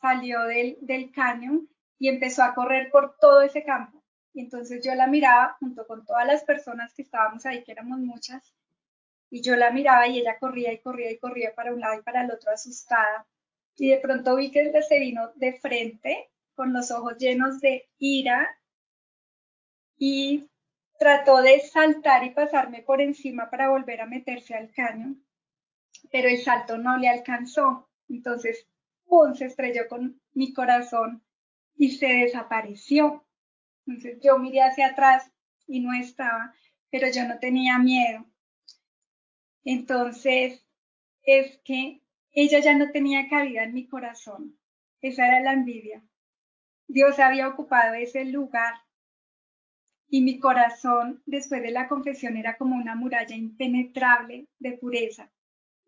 salió 0.00 0.42
del, 0.42 0.78
del 0.80 1.10
caño 1.12 1.62
y 1.98 2.08
empezó 2.08 2.42
a 2.42 2.54
correr 2.54 2.90
por 2.90 3.16
todo 3.18 3.42
ese 3.42 3.64
campo. 3.64 4.02
Entonces 4.34 4.84
yo 4.84 4.94
la 4.94 5.06
miraba 5.06 5.56
junto 5.60 5.86
con 5.86 6.04
todas 6.04 6.26
las 6.26 6.44
personas 6.44 6.92
que 6.94 7.02
estábamos 7.02 7.44
ahí, 7.46 7.62
que 7.64 7.72
éramos 7.72 7.98
muchas, 7.98 8.52
y 9.30 9.40
yo 9.40 9.56
la 9.56 9.70
miraba 9.70 10.06
y 10.08 10.18
ella 10.18 10.38
corría 10.38 10.72
y 10.72 10.78
corría 10.78 11.10
y 11.10 11.18
corría 11.18 11.54
para 11.54 11.72
un 11.72 11.80
lado 11.80 11.98
y 11.98 12.02
para 12.02 12.22
el 12.22 12.30
otro 12.30 12.52
asustada. 12.52 13.26
Y 13.76 13.88
de 13.88 13.96
pronto 13.96 14.36
vi 14.36 14.50
que 14.50 14.70
se 14.82 14.98
vino 14.98 15.32
de 15.36 15.54
frente 15.54 16.30
con 16.54 16.72
los 16.74 16.90
ojos 16.90 17.16
llenos 17.16 17.60
de 17.60 17.88
ira 17.98 18.58
y 19.96 20.50
trató 20.98 21.40
de 21.40 21.60
saltar 21.60 22.24
y 22.24 22.30
pasarme 22.30 22.82
por 22.82 23.00
encima 23.00 23.48
para 23.48 23.70
volver 23.70 24.02
a 24.02 24.06
meterse 24.06 24.54
al 24.54 24.70
caño, 24.70 25.16
pero 26.10 26.28
el 26.28 26.38
salto 26.38 26.78
no 26.78 26.98
le 26.98 27.08
alcanzó. 27.08 27.88
Entonces, 28.08 28.66
¡pum!, 29.04 29.34
se 29.34 29.46
estrelló 29.46 29.88
con 29.88 30.20
mi 30.34 30.52
corazón 30.52 31.22
y 31.74 31.90
se 31.92 32.06
desapareció. 32.06 33.24
Entonces 33.86 34.20
yo 34.22 34.38
miré 34.38 34.62
hacia 34.62 34.88
atrás 34.88 35.30
y 35.66 35.80
no 35.80 35.92
estaba, 35.92 36.54
pero 36.90 37.08
yo 37.10 37.26
no 37.26 37.38
tenía 37.38 37.78
miedo. 37.78 38.26
Entonces, 39.64 40.64
es 41.22 41.58
que 41.64 42.02
ella 42.32 42.60
ya 42.60 42.74
no 42.76 42.90
tenía 42.90 43.28
cabida 43.28 43.64
en 43.64 43.74
mi 43.74 43.86
corazón. 43.86 44.58
Esa 45.00 45.26
era 45.26 45.40
la 45.40 45.52
envidia. 45.52 46.02
Dios 46.88 47.18
había 47.18 47.48
ocupado 47.48 47.94
ese 47.94 48.24
lugar 48.24 48.74
y 50.08 50.20
mi 50.20 50.38
corazón 50.38 51.22
después 51.26 51.62
de 51.62 51.70
la 51.70 51.88
confesión 51.88 52.36
era 52.36 52.56
como 52.58 52.76
una 52.76 52.94
muralla 52.94 53.34
impenetrable 53.34 54.46
de 54.58 54.72
pureza 54.72 55.30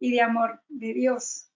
y 0.05 0.11
de 0.11 0.21
amor 0.21 0.63
de 0.69 0.93
Dios. 0.93 1.51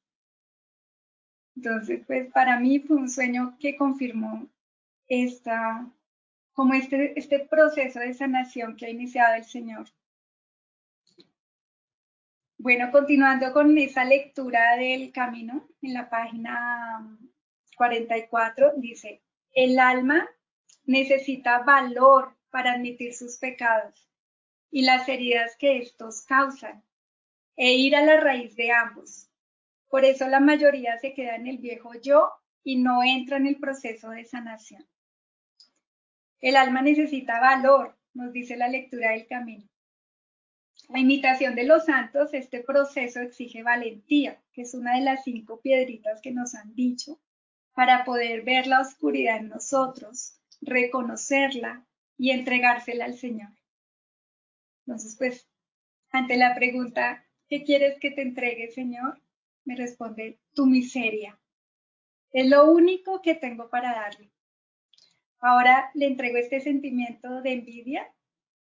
Entonces, 1.55 2.03
pues 2.07 2.33
para 2.33 2.59
mí 2.59 2.81
fue 2.81 2.97
un 2.97 3.11
sueño 3.11 3.59
que 3.61 3.77
confirmó 3.77 4.49
esta, 5.07 5.87
como 6.55 6.73
este, 6.73 7.19
este 7.19 7.41
proceso 7.41 8.01
de 8.01 8.15
sanación 8.15 8.75
que 8.75 8.87
ha 8.87 8.91
iniciado 8.91 9.35
el 9.35 9.45
Señor. 9.45 9.87
Bueno, 12.57 12.91
continuando 12.91 13.53
con 13.53 13.77
esa 13.77 14.07
lectura 14.07 14.79
del 14.79 15.13
camino, 15.13 15.69
en 15.83 15.93
la 15.93 16.09
página 16.09 17.19
44 17.77 18.73
dice, 18.79 19.21
el 19.53 19.79
alma 19.79 20.27
necesita 20.87 21.59
valor 21.59 22.35
para 22.49 22.73
admitir 22.73 23.13
sus 23.13 23.37
pecados 23.37 24.09
y 24.71 24.87
las 24.87 25.07
heridas 25.07 25.55
que 25.59 25.77
estos 25.77 26.23
causan, 26.23 26.83
e 27.59 27.75
ir 27.75 27.97
a 27.97 28.03
la 28.03 28.21
raíz 28.21 28.55
de 28.55 28.71
ambos. 28.71 29.29
Por 29.89 30.05
eso 30.05 30.29
la 30.29 30.39
mayoría 30.39 30.97
se 30.99 31.13
queda 31.13 31.35
en 31.35 31.49
el 31.49 31.59
viejo 31.59 31.93
yo 32.01 32.31
y 32.63 32.77
no 32.77 33.03
entra 33.03 33.37
en 33.37 33.49
el 33.49 33.57
proceso 33.57 34.11
de 34.11 34.25
sanación. 34.25 34.87
El 36.41 36.55
alma 36.55 36.83
necesita 36.83 37.41
valor, 37.41 37.99
nos 38.15 38.33
dice 38.33 38.57
la 38.57 38.69
lectura 38.69 39.11
del 39.11 39.27
camino. 39.27 39.69
La 40.89 41.01
imitación 41.01 41.57
de 41.57 41.65
los 41.65 41.87
santos, 41.87 42.33
este 42.33 42.63
proceso 42.63 43.21
exige 43.21 43.65
valentía, 43.65 44.41
que 44.53 44.63
es 44.63 44.75
una 44.75 44.95
de 44.95 45.03
las 45.03 45.25
cinco 45.25 45.61
piedritas 45.61 46.21
que 46.23 46.31
nos 46.31 46.55
han 46.55 46.75
dicho, 46.77 47.21
para 47.75 48.05
poder 48.05 48.43
ver 48.43 48.69
la 48.69 48.83
oscuridad 48.83 49.39
en 49.39 49.49
nosotros, 49.49 50.39
reconocerla 50.61 51.85
y 52.17 52.31
entregársela 52.31 53.05
al 53.05 53.19
Señor. 53.19 53.51
Entonces, 54.87 55.17
pues, 55.17 55.49
ante 56.11 56.37
la 56.37 56.55
pregunta, 56.55 57.28
¿qué 57.49 57.65
quieres 57.65 57.99
que 57.99 58.11
te 58.11 58.23
entregue, 58.23 58.71
Señor? 58.71 59.21
Me 59.65 59.77
responde, 59.77 60.39
tu 60.55 60.67
miseria. 60.67 61.39
Es 62.31 62.49
lo 62.49 62.71
único 62.71 63.23
que 63.23 63.35
tengo 63.35 63.71
para 63.71 63.93
darle. 63.93 64.31
Ahora 65.41 65.91
le 65.95 66.07
entrego 66.07 66.37
este 66.37 66.61
sentimiento 66.61 67.43
de 67.43 67.53
envidia 67.53 68.13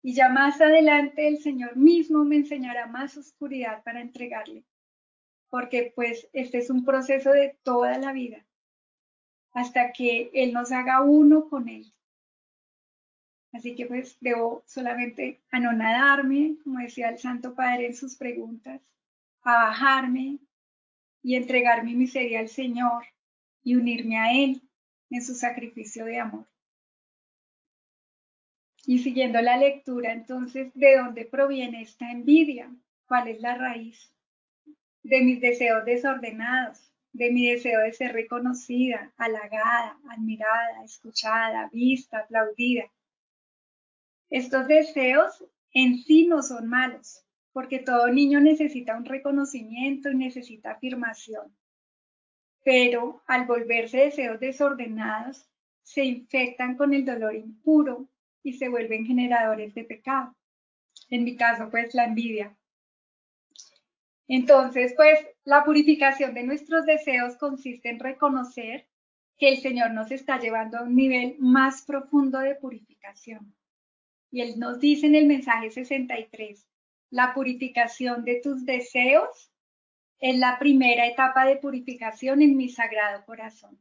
y 0.01 0.13
ya 0.13 0.29
más 0.29 0.59
adelante 0.61 1.27
el 1.27 1.39
Señor 1.39 1.75
mismo 1.75 2.25
me 2.25 2.37
enseñará 2.37 2.87
más 2.87 3.17
oscuridad 3.17 3.83
para 3.83 4.01
entregarle. 4.01 4.65
Porque 5.49 5.93
pues 5.95 6.29
este 6.33 6.57
es 6.59 6.69
un 6.69 6.83
proceso 6.83 7.31
de 7.31 7.57
toda 7.63 7.97
la 7.99 8.11
vida, 8.11 8.45
hasta 9.51 9.91
que 9.91 10.31
Él 10.33 10.51
nos 10.51 10.71
haga 10.71 11.01
uno 11.01 11.47
con 11.47 11.69
Él. 11.69 11.93
Así 13.53 13.75
que 13.75 13.85
pues 13.85 14.17
debo 14.19 14.63
solamente 14.65 15.39
anonadarme, 15.51 16.57
como 16.63 16.79
decía 16.79 17.09
el 17.09 17.19
Santo 17.19 17.53
Padre 17.53 17.85
en 17.85 17.95
sus 17.95 18.15
preguntas, 18.15 18.81
a 19.43 19.65
bajarme 19.65 20.39
y 21.21 21.35
entregar 21.35 21.83
mi 21.83 21.93
miseria 21.93 22.39
al 22.39 22.49
Señor 22.49 23.05
y 23.63 23.75
unirme 23.75 24.17
a 24.17 24.33
Él 24.33 24.63
en 25.11 25.23
su 25.23 25.35
sacrificio 25.35 26.05
de 26.05 26.19
amor. 26.19 26.47
Y 28.85 28.99
siguiendo 28.99 29.39
la 29.39 29.55
lectura, 29.55 30.11
entonces, 30.11 30.71
¿de 30.73 30.97
dónde 30.97 31.23
proviene 31.23 31.83
esta 31.83 32.11
envidia? 32.11 32.69
¿Cuál 33.05 33.27
es 33.27 33.39
la 33.39 33.55
raíz? 33.55 34.11
De 35.03 35.21
mis 35.21 35.39
deseos 35.39 35.85
desordenados, 35.85 36.91
de 37.13 37.31
mi 37.31 37.51
deseo 37.51 37.81
de 37.81 37.93
ser 37.93 38.13
reconocida, 38.13 39.13
halagada, 39.15 39.99
admirada, 40.09 40.83
escuchada, 40.83 41.69
vista, 41.71 42.19
aplaudida 42.19 42.91
estos 44.33 44.67
deseos 44.67 45.45
en 45.75 45.99
sí 45.99 46.25
no 46.25 46.41
son 46.41 46.67
malos, 46.67 47.23
porque 47.51 47.77
todo 47.77 48.07
niño 48.07 48.39
necesita 48.39 48.97
un 48.97 49.05
reconocimiento 49.05 50.09
y 50.09 50.15
necesita 50.15 50.71
afirmación. 50.71 51.55
Pero 52.63 53.21
al 53.27 53.45
volverse 53.45 53.97
deseos 53.97 54.39
desordenados, 54.39 55.47
se 55.83 56.03
infectan 56.03 56.75
con 56.77 56.95
el 56.95 57.05
dolor 57.05 57.35
impuro 57.35 58.09
y 58.41 58.53
se 58.53 58.69
vuelven 58.69 59.05
generadores 59.05 59.75
de 59.75 59.83
pecado. 59.83 60.35
En 61.11 61.25
mi 61.25 61.35
caso, 61.35 61.69
pues 61.69 61.93
la 61.93 62.05
envidia. 62.05 62.57
Entonces, 64.27 64.95
pues 64.95 65.19
la 65.43 65.63
purificación 65.63 66.33
de 66.33 66.41
nuestros 66.41 66.87
deseos 66.87 67.35
consiste 67.37 67.91
en 67.91 67.99
reconocer 67.99 68.87
que 69.37 69.49
el 69.49 69.57
Señor 69.57 69.91
nos 69.91 70.09
está 70.09 70.39
llevando 70.39 70.79
a 70.79 70.83
un 70.83 70.95
nivel 70.95 71.35
más 71.37 71.83
profundo 71.83 72.39
de 72.39 72.55
purificación. 72.55 73.53
Y 74.33 74.41
Él 74.41 74.57
nos 74.57 74.79
dice 74.79 75.05
en 75.05 75.13
el 75.13 75.27
mensaje 75.27 75.69
63, 75.69 76.67
la 77.11 77.35
purificación 77.35 78.25
de 78.25 78.41
tus 78.41 78.65
deseos 78.65 79.51
es 80.19 80.39
la 80.39 80.57
primera 80.57 81.05
etapa 81.05 81.45
de 81.45 81.57
purificación 81.57 82.41
en 82.41 82.57
mi 82.57 82.67
sagrado 82.67 83.23
corazón. 83.25 83.77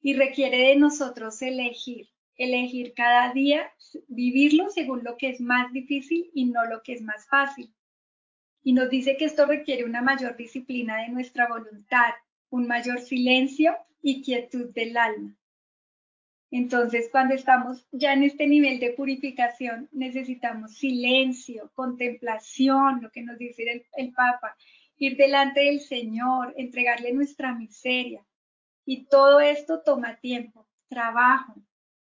Y 0.00 0.14
requiere 0.14 0.68
de 0.68 0.76
nosotros 0.76 1.42
elegir, 1.42 2.08
elegir 2.36 2.94
cada 2.94 3.32
día, 3.32 3.68
vivirlo 4.06 4.70
según 4.70 5.02
lo 5.02 5.16
que 5.16 5.30
es 5.30 5.40
más 5.40 5.72
difícil 5.72 6.30
y 6.32 6.44
no 6.44 6.64
lo 6.66 6.84
que 6.84 6.92
es 6.92 7.02
más 7.02 7.26
fácil. 7.26 7.74
Y 8.62 8.72
nos 8.72 8.88
dice 8.88 9.16
que 9.16 9.24
esto 9.24 9.46
requiere 9.46 9.84
una 9.84 10.00
mayor 10.00 10.36
disciplina 10.36 10.98
de 10.98 11.08
nuestra 11.08 11.48
voluntad, 11.48 12.14
un 12.50 12.68
mayor 12.68 13.00
silencio 13.00 13.74
y 14.00 14.22
quietud 14.22 14.72
del 14.72 14.96
alma. 14.96 15.36
Entonces, 16.50 17.08
cuando 17.10 17.34
estamos 17.34 17.86
ya 17.90 18.12
en 18.12 18.22
este 18.22 18.46
nivel 18.46 18.78
de 18.78 18.92
purificación, 18.92 19.88
necesitamos 19.92 20.76
silencio, 20.78 21.72
contemplación, 21.74 23.02
lo 23.02 23.10
que 23.10 23.22
nos 23.22 23.36
dice 23.36 23.84
el, 23.96 24.12
Papa, 24.12 24.56
ir 24.96 25.16
delante 25.16 25.60
del 25.60 25.80
Señor, 25.80 26.54
entregarle 26.56 27.12
nuestra 27.12 27.52
miseria. 27.54 28.24
Y 28.84 29.06
todo 29.06 29.40
esto 29.40 29.82
toma 29.82 30.16
tiempo, 30.20 30.68
trabajo, 30.88 31.54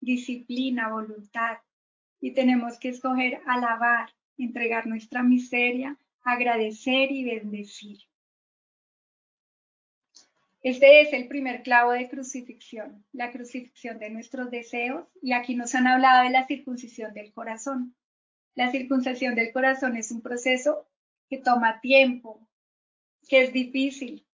disciplina, 0.00 0.90
voluntad. 0.90 1.58
Y 2.20 2.32
tenemos 2.32 2.78
que 2.78 2.90
escoger 2.90 3.40
alabar, 3.46 4.10
entregar 4.36 4.86
nuestra 4.86 5.22
miseria, 5.22 5.98
agradecer 6.22 7.10
y 7.10 7.24
bendecir. 7.24 8.00
Este 10.66 11.00
es 11.00 11.12
el 11.12 11.28
primer 11.28 11.62
clavo 11.62 11.92
de 11.92 12.08
crucifixión, 12.08 13.06
la 13.12 13.30
crucifixión 13.30 14.00
de 14.00 14.10
nuestros 14.10 14.50
deseos, 14.50 15.06
y 15.22 15.32
aquí 15.32 15.54
nos 15.54 15.76
han 15.76 15.86
hablado 15.86 16.24
de 16.24 16.30
la 16.30 16.44
circuncisión 16.44 17.14
del 17.14 17.32
corazón. 17.32 17.94
La 18.56 18.72
circuncisión 18.72 19.36
del 19.36 19.52
corazón 19.52 19.96
es 19.96 20.10
un 20.10 20.22
proceso 20.22 20.88
que 21.30 21.38
toma 21.38 21.80
tiempo, 21.80 22.48
que 23.28 23.42
es 23.42 23.52
difícil, 23.52 24.26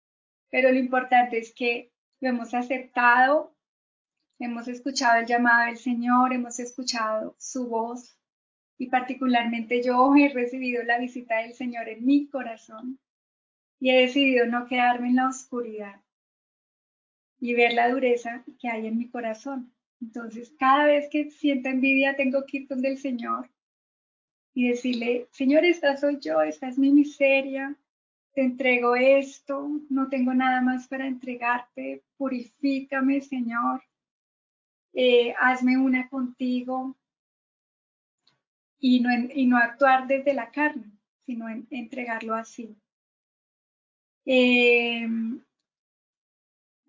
pero 0.49 0.71
lo 0.71 0.79
importante 0.79 1.37
es 1.37 1.53
que 1.53 1.91
lo 2.21 2.29
hemos 2.29 2.53
aceptado, 2.53 3.53
hemos 4.39 4.69
escuchado 4.69 5.19
el 5.19 5.25
llamado 5.25 5.65
del 5.65 5.79
Señor, 5.79 6.31
hemos 6.31 6.59
escuchado 6.59 7.35
su 7.39 7.67
voz, 7.67 8.17
y 8.77 8.87
particularmente 8.87 9.83
yo 9.83 10.15
he 10.15 10.29
recibido 10.29 10.81
la 10.83 10.97
visita 10.97 11.39
del 11.39 11.55
Señor 11.55 11.89
en 11.89 12.05
mi 12.05 12.29
corazón 12.29 13.01
y 13.81 13.89
he 13.89 13.99
decidido 13.99 14.45
no 14.45 14.65
quedarme 14.65 15.09
en 15.09 15.17
la 15.17 15.27
oscuridad 15.27 16.01
y 17.41 17.55
ver 17.55 17.73
la 17.73 17.89
dureza 17.89 18.45
que 18.59 18.69
hay 18.69 18.87
en 18.87 18.99
mi 18.99 19.09
corazón. 19.09 19.73
Entonces, 19.99 20.53
cada 20.57 20.85
vez 20.85 21.09
que 21.09 21.31
siento 21.31 21.67
envidia, 21.69 22.15
tengo 22.15 22.45
que 22.45 22.57
ir 22.57 22.67
donde 22.67 22.89
el 22.89 22.99
Señor 22.99 23.49
y 24.53 24.69
decirle, 24.69 25.27
Señor, 25.31 25.65
esta 25.65 25.97
soy 25.97 26.19
yo, 26.19 26.41
esta 26.41 26.67
es 26.67 26.77
mi 26.77 26.91
miseria, 26.91 27.75
te 28.33 28.41
entrego 28.41 28.95
esto, 28.95 29.67
no 29.89 30.07
tengo 30.07 30.33
nada 30.33 30.61
más 30.61 30.87
para 30.87 31.07
entregarte, 31.07 32.03
purifícame, 32.15 33.21
Señor, 33.21 33.83
eh, 34.93 35.33
hazme 35.39 35.77
una 35.77 36.09
contigo 36.09 36.95
y 38.79 38.99
no, 38.99 39.09
y 39.33 39.45
no 39.47 39.57
actuar 39.57 40.05
desde 40.05 40.33
la 40.33 40.51
carne, 40.51 40.91
sino 41.25 41.47
entregarlo 41.69 42.35
así. 42.35 42.75
Eh, 44.25 45.07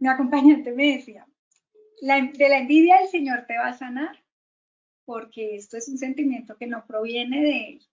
mi 0.02 0.08
acompañante 0.08 0.72
me 0.72 0.96
decía, 0.96 1.28
de 2.00 2.48
la 2.48 2.58
envidia 2.58 2.96
el 2.96 3.08
Señor 3.08 3.44
te 3.46 3.56
va 3.56 3.68
a 3.68 3.78
sanar, 3.78 4.18
porque 5.04 5.54
esto 5.54 5.76
es 5.76 5.88
un 5.88 5.96
sentimiento 5.96 6.56
que 6.56 6.66
no 6.66 6.84
proviene 6.86 7.40
de 7.40 7.68
Él, 7.68 7.86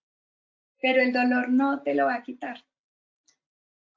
pero 0.81 1.03
el 1.03 1.13
dolor 1.13 1.49
no 1.49 1.83
te 1.83 1.93
lo 1.93 2.07
va 2.07 2.15
a 2.15 2.23
quitar. 2.23 2.65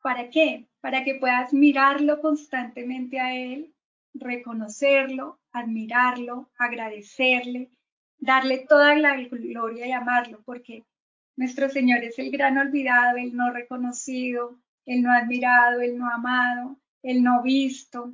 ¿Para 0.03 0.29
qué? 0.29 0.69
Para 0.83 1.05
que 1.05 1.15
puedas 1.15 1.55
mirarlo 1.55 2.21
constantemente 2.21 3.19
a 3.19 3.35
Él, 3.35 3.73
reconocerlo, 4.13 5.41
admirarlo, 5.51 6.51
agradecerle, 6.59 7.71
darle 8.19 8.67
toda 8.69 8.95
la 8.97 9.17
gloria 9.17 9.87
y 9.87 9.93
amarlo, 9.93 10.43
porque 10.45 10.85
nuestro 11.37 11.71
Señor 11.71 12.05
es 12.05 12.19
el 12.19 12.31
gran 12.31 12.59
olvidado, 12.59 13.17
el 13.17 13.35
no 13.35 13.51
reconocido, 13.51 14.59
el 14.85 15.01
no 15.01 15.11
admirado, 15.11 15.81
el 15.81 15.97
no 15.97 16.11
amado, 16.11 16.82
el 17.03 17.23
no 17.23 17.43
visto. 17.43 18.13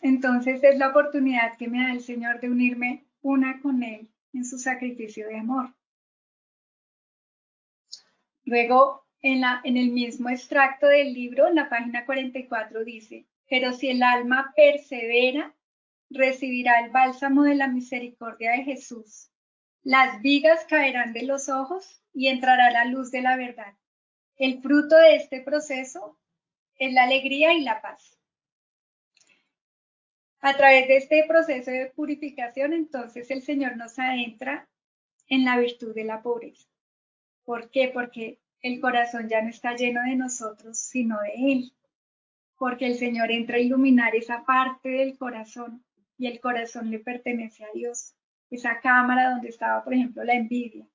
Entonces 0.00 0.62
es 0.62 0.78
la 0.78 0.88
oportunidad 0.88 1.56
que 1.56 1.68
me 1.68 1.82
da 1.82 1.92
el 1.92 2.00
Señor 2.00 2.40
de 2.40 2.50
unirme 2.50 3.06
una 3.22 3.60
con 3.60 3.82
Él 3.82 4.08
en 4.32 4.44
su 4.44 4.58
sacrificio 4.58 5.26
de 5.28 5.38
amor. 5.38 5.74
Luego, 8.44 9.04
en, 9.20 9.40
la, 9.40 9.60
en 9.64 9.76
el 9.76 9.90
mismo 9.90 10.30
extracto 10.30 10.86
del 10.86 11.12
libro, 11.12 11.48
en 11.48 11.56
la 11.56 11.68
página 11.68 12.06
44 12.06 12.84
dice, 12.84 13.26
pero 13.48 13.72
si 13.72 13.90
el 13.90 14.02
alma 14.02 14.52
persevera, 14.56 15.54
recibirá 16.10 16.80
el 16.80 16.90
bálsamo 16.90 17.42
de 17.42 17.54
la 17.54 17.68
misericordia 17.68 18.52
de 18.52 18.64
Jesús. 18.64 19.30
Las 19.82 20.20
vigas 20.22 20.64
caerán 20.66 21.12
de 21.12 21.22
los 21.22 21.48
ojos 21.48 22.02
y 22.12 22.28
entrará 22.28 22.70
la 22.70 22.84
luz 22.84 23.10
de 23.10 23.22
la 23.22 23.36
verdad. 23.36 23.74
El 24.36 24.60
fruto 24.62 24.96
de 24.96 25.16
este 25.16 25.42
proceso 25.42 26.18
es 26.78 26.92
la 26.92 27.04
alegría 27.04 27.52
y 27.54 27.62
la 27.62 27.80
paz. 27.80 28.18
A 30.40 30.56
través 30.56 30.86
de 30.86 30.96
este 30.96 31.24
proceso 31.26 31.70
de 31.70 31.90
purificación, 31.90 32.72
entonces 32.72 33.30
el 33.30 33.42
Señor 33.42 33.76
nos 33.76 33.98
adentra 33.98 34.68
en 35.26 35.44
la 35.44 35.58
virtud 35.58 35.94
de 35.94 36.04
la 36.04 36.22
pobreza. 36.22 36.68
¿Por 37.44 37.70
qué? 37.70 37.88
Porque 37.88 38.38
el 38.62 38.80
corazón 38.80 39.28
ya 39.28 39.42
no 39.42 39.50
está 39.50 39.74
lleno 39.74 40.02
de 40.02 40.16
nosotros, 40.16 40.78
sino 40.78 41.20
de 41.20 41.52
Él. 41.52 41.72
Porque 42.56 42.86
el 42.86 42.96
Señor 42.96 43.30
entra 43.30 43.56
a 43.56 43.60
iluminar 43.60 44.14
esa 44.14 44.44
parte 44.44 44.88
del 44.88 45.18
corazón 45.18 45.84
y 46.16 46.26
el 46.26 46.40
corazón 46.40 46.90
le 46.90 46.98
pertenece 47.00 47.64
a 47.64 47.72
Dios. 47.74 48.14
Esa 48.50 48.80
cámara 48.80 49.30
donde 49.30 49.48
estaba, 49.48 49.82
por 49.84 49.94
ejemplo, 49.94 50.24
la 50.24 50.34
envidia. 50.34 50.86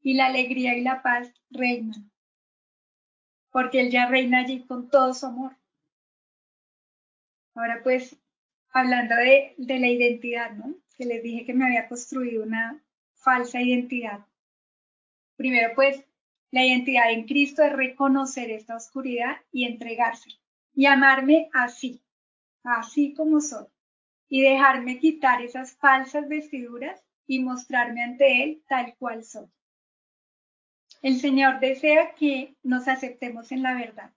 Y 0.00 0.14
la 0.14 0.26
alegría 0.26 0.76
y 0.76 0.82
la 0.82 1.02
paz 1.02 1.32
reinan. 1.50 2.10
Porque 3.54 3.78
Él 3.78 3.90
ya 3.92 4.06
reina 4.06 4.40
allí 4.40 4.64
con 4.66 4.88
todo 4.88 5.14
su 5.14 5.26
amor. 5.26 5.56
Ahora 7.54 7.82
pues 7.84 8.20
hablando 8.72 9.14
de, 9.14 9.54
la 9.56 9.86
identidad, 9.86 10.50
¿no? 10.50 10.74
Que 10.98 11.04
les 11.04 11.22
dije 11.22 11.46
que 11.46 11.54
me 11.54 11.64
había 11.64 11.86
construido 11.86 12.42
una 12.42 12.82
falsa 13.14 13.62
identidad. 13.62 14.26
Primero, 15.36 15.72
pues, 15.76 16.04
la 16.50 16.64
identidad 16.64 17.12
en 17.12 17.26
Cristo 17.26 17.62
es 17.62 17.72
reconocer 17.72 18.50
esta 18.50 18.74
oscuridad 18.74 19.36
y 19.52 19.66
entregarse. 19.66 20.30
Y 20.74 20.86
amarme 20.86 21.48
así, 21.52 22.02
así 22.64 23.14
como 23.14 23.40
soy. 23.40 23.66
Y 24.28 24.42
dejarme 24.42 24.98
quitar 24.98 25.42
esas 25.42 25.76
falsas 25.76 26.28
vestiduras 26.28 27.04
y 27.24 27.38
mostrarme 27.38 28.02
ante 28.02 28.42
Él 28.42 28.64
tal 28.68 28.96
cual 28.98 29.22
soy. 29.22 29.46
El 31.04 31.20
Señor 31.20 31.60
desea 31.60 32.14
que 32.14 32.56
nos 32.62 32.88
aceptemos 32.88 33.52
en 33.52 33.62
la 33.62 33.74
verdad. 33.74 34.10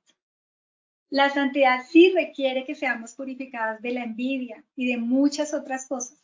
La 1.10 1.30
santidad 1.30 1.84
sí 1.86 2.14
requiere 2.16 2.64
que 2.64 2.76
seamos 2.76 3.14
purificados 3.14 3.82
de 3.82 3.92
la 3.92 4.06
envidia 4.06 4.64
y 4.74 4.88
de 4.88 4.96
muchas 4.96 5.54
otras 5.54 5.86
cosas. 5.90 6.24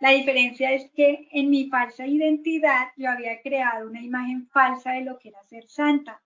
La 0.00 0.10
diferencia 0.10 0.72
es 0.72 0.90
que 0.90 1.28
en 1.30 1.50
mi 1.50 1.70
falsa 1.70 2.04
identidad 2.04 2.88
yo 2.96 3.08
había 3.08 3.40
creado 3.42 3.88
una 3.88 4.02
imagen 4.02 4.48
falsa 4.48 4.90
de 4.90 5.02
lo 5.02 5.20
que 5.20 5.28
era 5.28 5.44
ser 5.44 5.68
santa. 5.68 6.20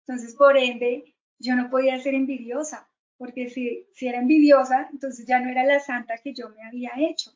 Entonces, 0.00 0.34
por 0.34 0.56
ende, 0.56 1.14
yo 1.38 1.54
no 1.54 1.70
podía 1.70 2.00
ser 2.00 2.14
envidiosa, 2.14 2.90
porque 3.16 3.48
si, 3.48 3.86
si 3.94 4.08
era 4.08 4.18
envidiosa, 4.18 4.88
entonces 4.92 5.24
ya 5.24 5.38
no 5.38 5.48
era 5.48 5.62
la 5.62 5.78
santa 5.78 6.18
que 6.18 6.34
yo 6.34 6.48
me 6.48 6.66
había 6.66 6.90
hecho. 6.96 7.30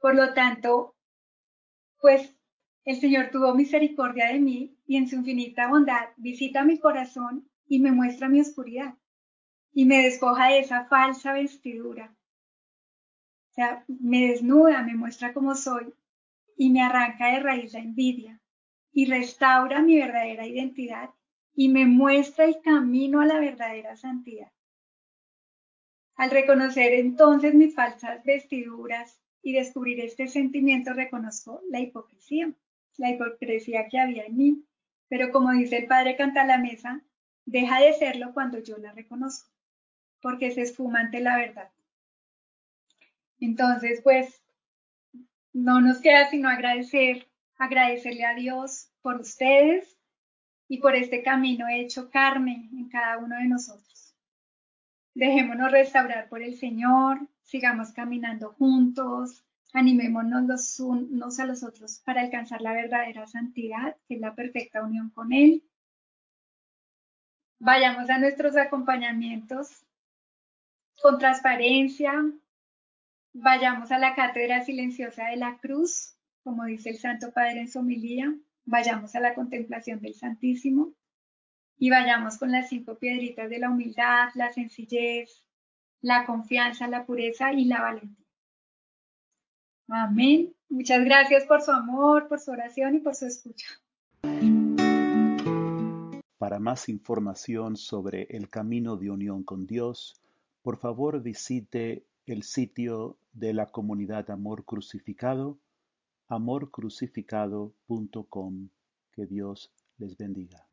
Por 0.00 0.14
lo 0.14 0.32
tanto, 0.32 0.94
pues 2.00 2.37
el 2.88 2.98
Señor 2.98 3.28
tuvo 3.30 3.54
misericordia 3.54 4.28
de 4.28 4.40
mí 4.40 4.74
y 4.86 4.96
en 4.96 5.06
su 5.06 5.16
infinita 5.16 5.68
bondad 5.68 6.08
visita 6.16 6.64
mi 6.64 6.78
corazón 6.78 7.46
y 7.66 7.80
me 7.80 7.92
muestra 7.92 8.30
mi 8.30 8.40
oscuridad 8.40 8.94
y 9.74 9.84
me 9.84 10.04
despoja 10.04 10.48
de 10.48 10.60
esa 10.60 10.86
falsa 10.86 11.34
vestidura. 11.34 12.16
O 13.50 13.54
sea, 13.54 13.84
me 13.88 14.28
desnuda, 14.28 14.82
me 14.84 14.94
muestra 14.94 15.34
cómo 15.34 15.54
soy 15.54 15.92
y 16.56 16.70
me 16.70 16.80
arranca 16.80 17.26
de 17.26 17.40
raíz 17.40 17.74
la 17.74 17.80
envidia 17.80 18.40
y 18.90 19.04
restaura 19.04 19.82
mi 19.82 19.98
verdadera 19.98 20.46
identidad 20.46 21.10
y 21.54 21.68
me 21.68 21.84
muestra 21.84 22.46
el 22.46 22.58
camino 22.62 23.20
a 23.20 23.26
la 23.26 23.38
verdadera 23.38 23.96
santidad. 23.96 24.50
Al 26.14 26.30
reconocer 26.30 26.94
entonces 26.94 27.54
mis 27.54 27.74
falsas 27.74 28.24
vestiduras 28.24 29.20
y 29.42 29.52
descubrir 29.52 30.00
este 30.00 30.26
sentimiento, 30.26 30.94
reconozco 30.94 31.60
la 31.68 31.80
hipocresía, 31.80 32.50
la 32.98 33.10
hipocresía 33.10 33.88
que 33.88 33.98
había 33.98 34.26
en 34.26 34.36
mí. 34.36 34.64
Pero 35.08 35.32
como 35.32 35.52
dice 35.52 35.78
el 35.78 35.86
padre 35.86 36.16
Canta 36.16 36.44
la 36.44 36.58
Mesa, 36.58 37.00
deja 37.46 37.80
de 37.80 37.94
serlo 37.94 38.34
cuando 38.34 38.58
yo 38.58 38.76
la 38.76 38.92
reconozco, 38.92 39.50
porque 40.20 40.50
se 40.50 40.62
esfuma 40.62 41.00
ante 41.00 41.20
la 41.20 41.36
verdad. 41.38 41.70
Entonces, 43.40 44.02
pues, 44.02 44.42
no 45.54 45.80
nos 45.80 45.98
queda 46.00 46.28
sino 46.28 46.50
agradecer, 46.50 47.26
agradecerle 47.56 48.24
a 48.24 48.34
Dios 48.34 48.90
por 49.00 49.20
ustedes 49.20 49.96
y 50.68 50.78
por 50.78 50.94
este 50.94 51.22
camino 51.22 51.66
hecho 51.68 52.10
carne 52.10 52.68
en 52.72 52.88
cada 52.90 53.18
uno 53.18 53.36
de 53.36 53.46
nosotros. 53.46 54.14
Dejémonos 55.14 55.72
restaurar 55.72 56.28
por 56.28 56.42
el 56.42 56.56
Señor, 56.56 57.26
sigamos 57.42 57.92
caminando 57.92 58.52
juntos, 58.52 59.44
animémonos 59.72 60.44
los 60.44 60.80
unos 60.80 61.38
a 61.38 61.46
los 61.46 61.62
otros 61.62 62.00
para 62.04 62.22
alcanzar 62.22 62.60
la 62.62 62.72
verdadera 62.72 63.26
santidad, 63.26 63.96
que 64.06 64.14
es 64.14 64.20
la 64.20 64.34
perfecta 64.34 64.82
unión 64.82 65.10
con 65.10 65.32
Él 65.32 65.62
Vayamos 67.60 68.08
a 68.08 68.18
nuestros 68.18 68.56
acompañamientos 68.56 69.84
con 71.02 71.18
transparencia. 71.18 72.12
Vayamos 73.32 73.90
a 73.90 73.98
la 73.98 74.14
cátedra 74.14 74.64
silenciosa 74.64 75.26
de 75.26 75.36
la 75.36 75.58
cruz, 75.58 76.14
como 76.44 76.64
dice 76.66 76.90
el 76.90 76.98
Santo 76.98 77.32
Padre 77.32 77.62
en 77.62 77.68
su 77.68 77.80
homilía. 77.80 78.32
Vayamos 78.64 79.16
a 79.16 79.20
la 79.20 79.34
contemplación 79.34 80.00
del 80.00 80.14
Santísimo 80.14 80.94
y 81.76 81.90
vayamos 81.90 82.38
con 82.38 82.52
las 82.52 82.68
cinco 82.68 82.96
piedritas 82.96 83.50
de 83.50 83.58
la 83.58 83.70
humildad, 83.70 84.28
la 84.34 84.52
sencillez, 84.52 85.42
la 86.00 86.26
confianza, 86.26 86.86
la 86.86 87.06
pureza 87.06 87.52
y 87.52 87.64
la 87.64 87.82
valentía. 87.82 88.17
Amén. 89.88 90.52
Muchas 90.68 91.04
gracias 91.04 91.44
por 91.46 91.62
su 91.62 91.70
amor, 91.70 92.26
por 92.28 92.40
su 92.40 92.50
oración 92.50 92.96
y 92.96 93.00
por 93.00 93.14
su 93.14 93.26
escucha. 93.26 93.66
Para 96.38 96.58
más 96.60 96.88
información 96.88 97.76
sobre 97.76 98.22
el 98.30 98.48
camino 98.48 98.96
de 98.96 99.10
unión 99.10 99.42
con 99.42 99.66
Dios, 99.66 100.18
por 100.62 100.78
favor 100.78 101.20
visite 101.22 102.06
el 102.26 102.42
sitio 102.42 103.18
de 103.32 103.52
la 103.54 103.66
comunidad 103.66 104.30
Amor 104.30 104.64
Crucificado, 104.64 105.58
amorcrucificado.com. 106.28 108.68
Que 109.12 109.26
Dios 109.26 109.70
les 109.98 110.16
bendiga. 110.16 110.66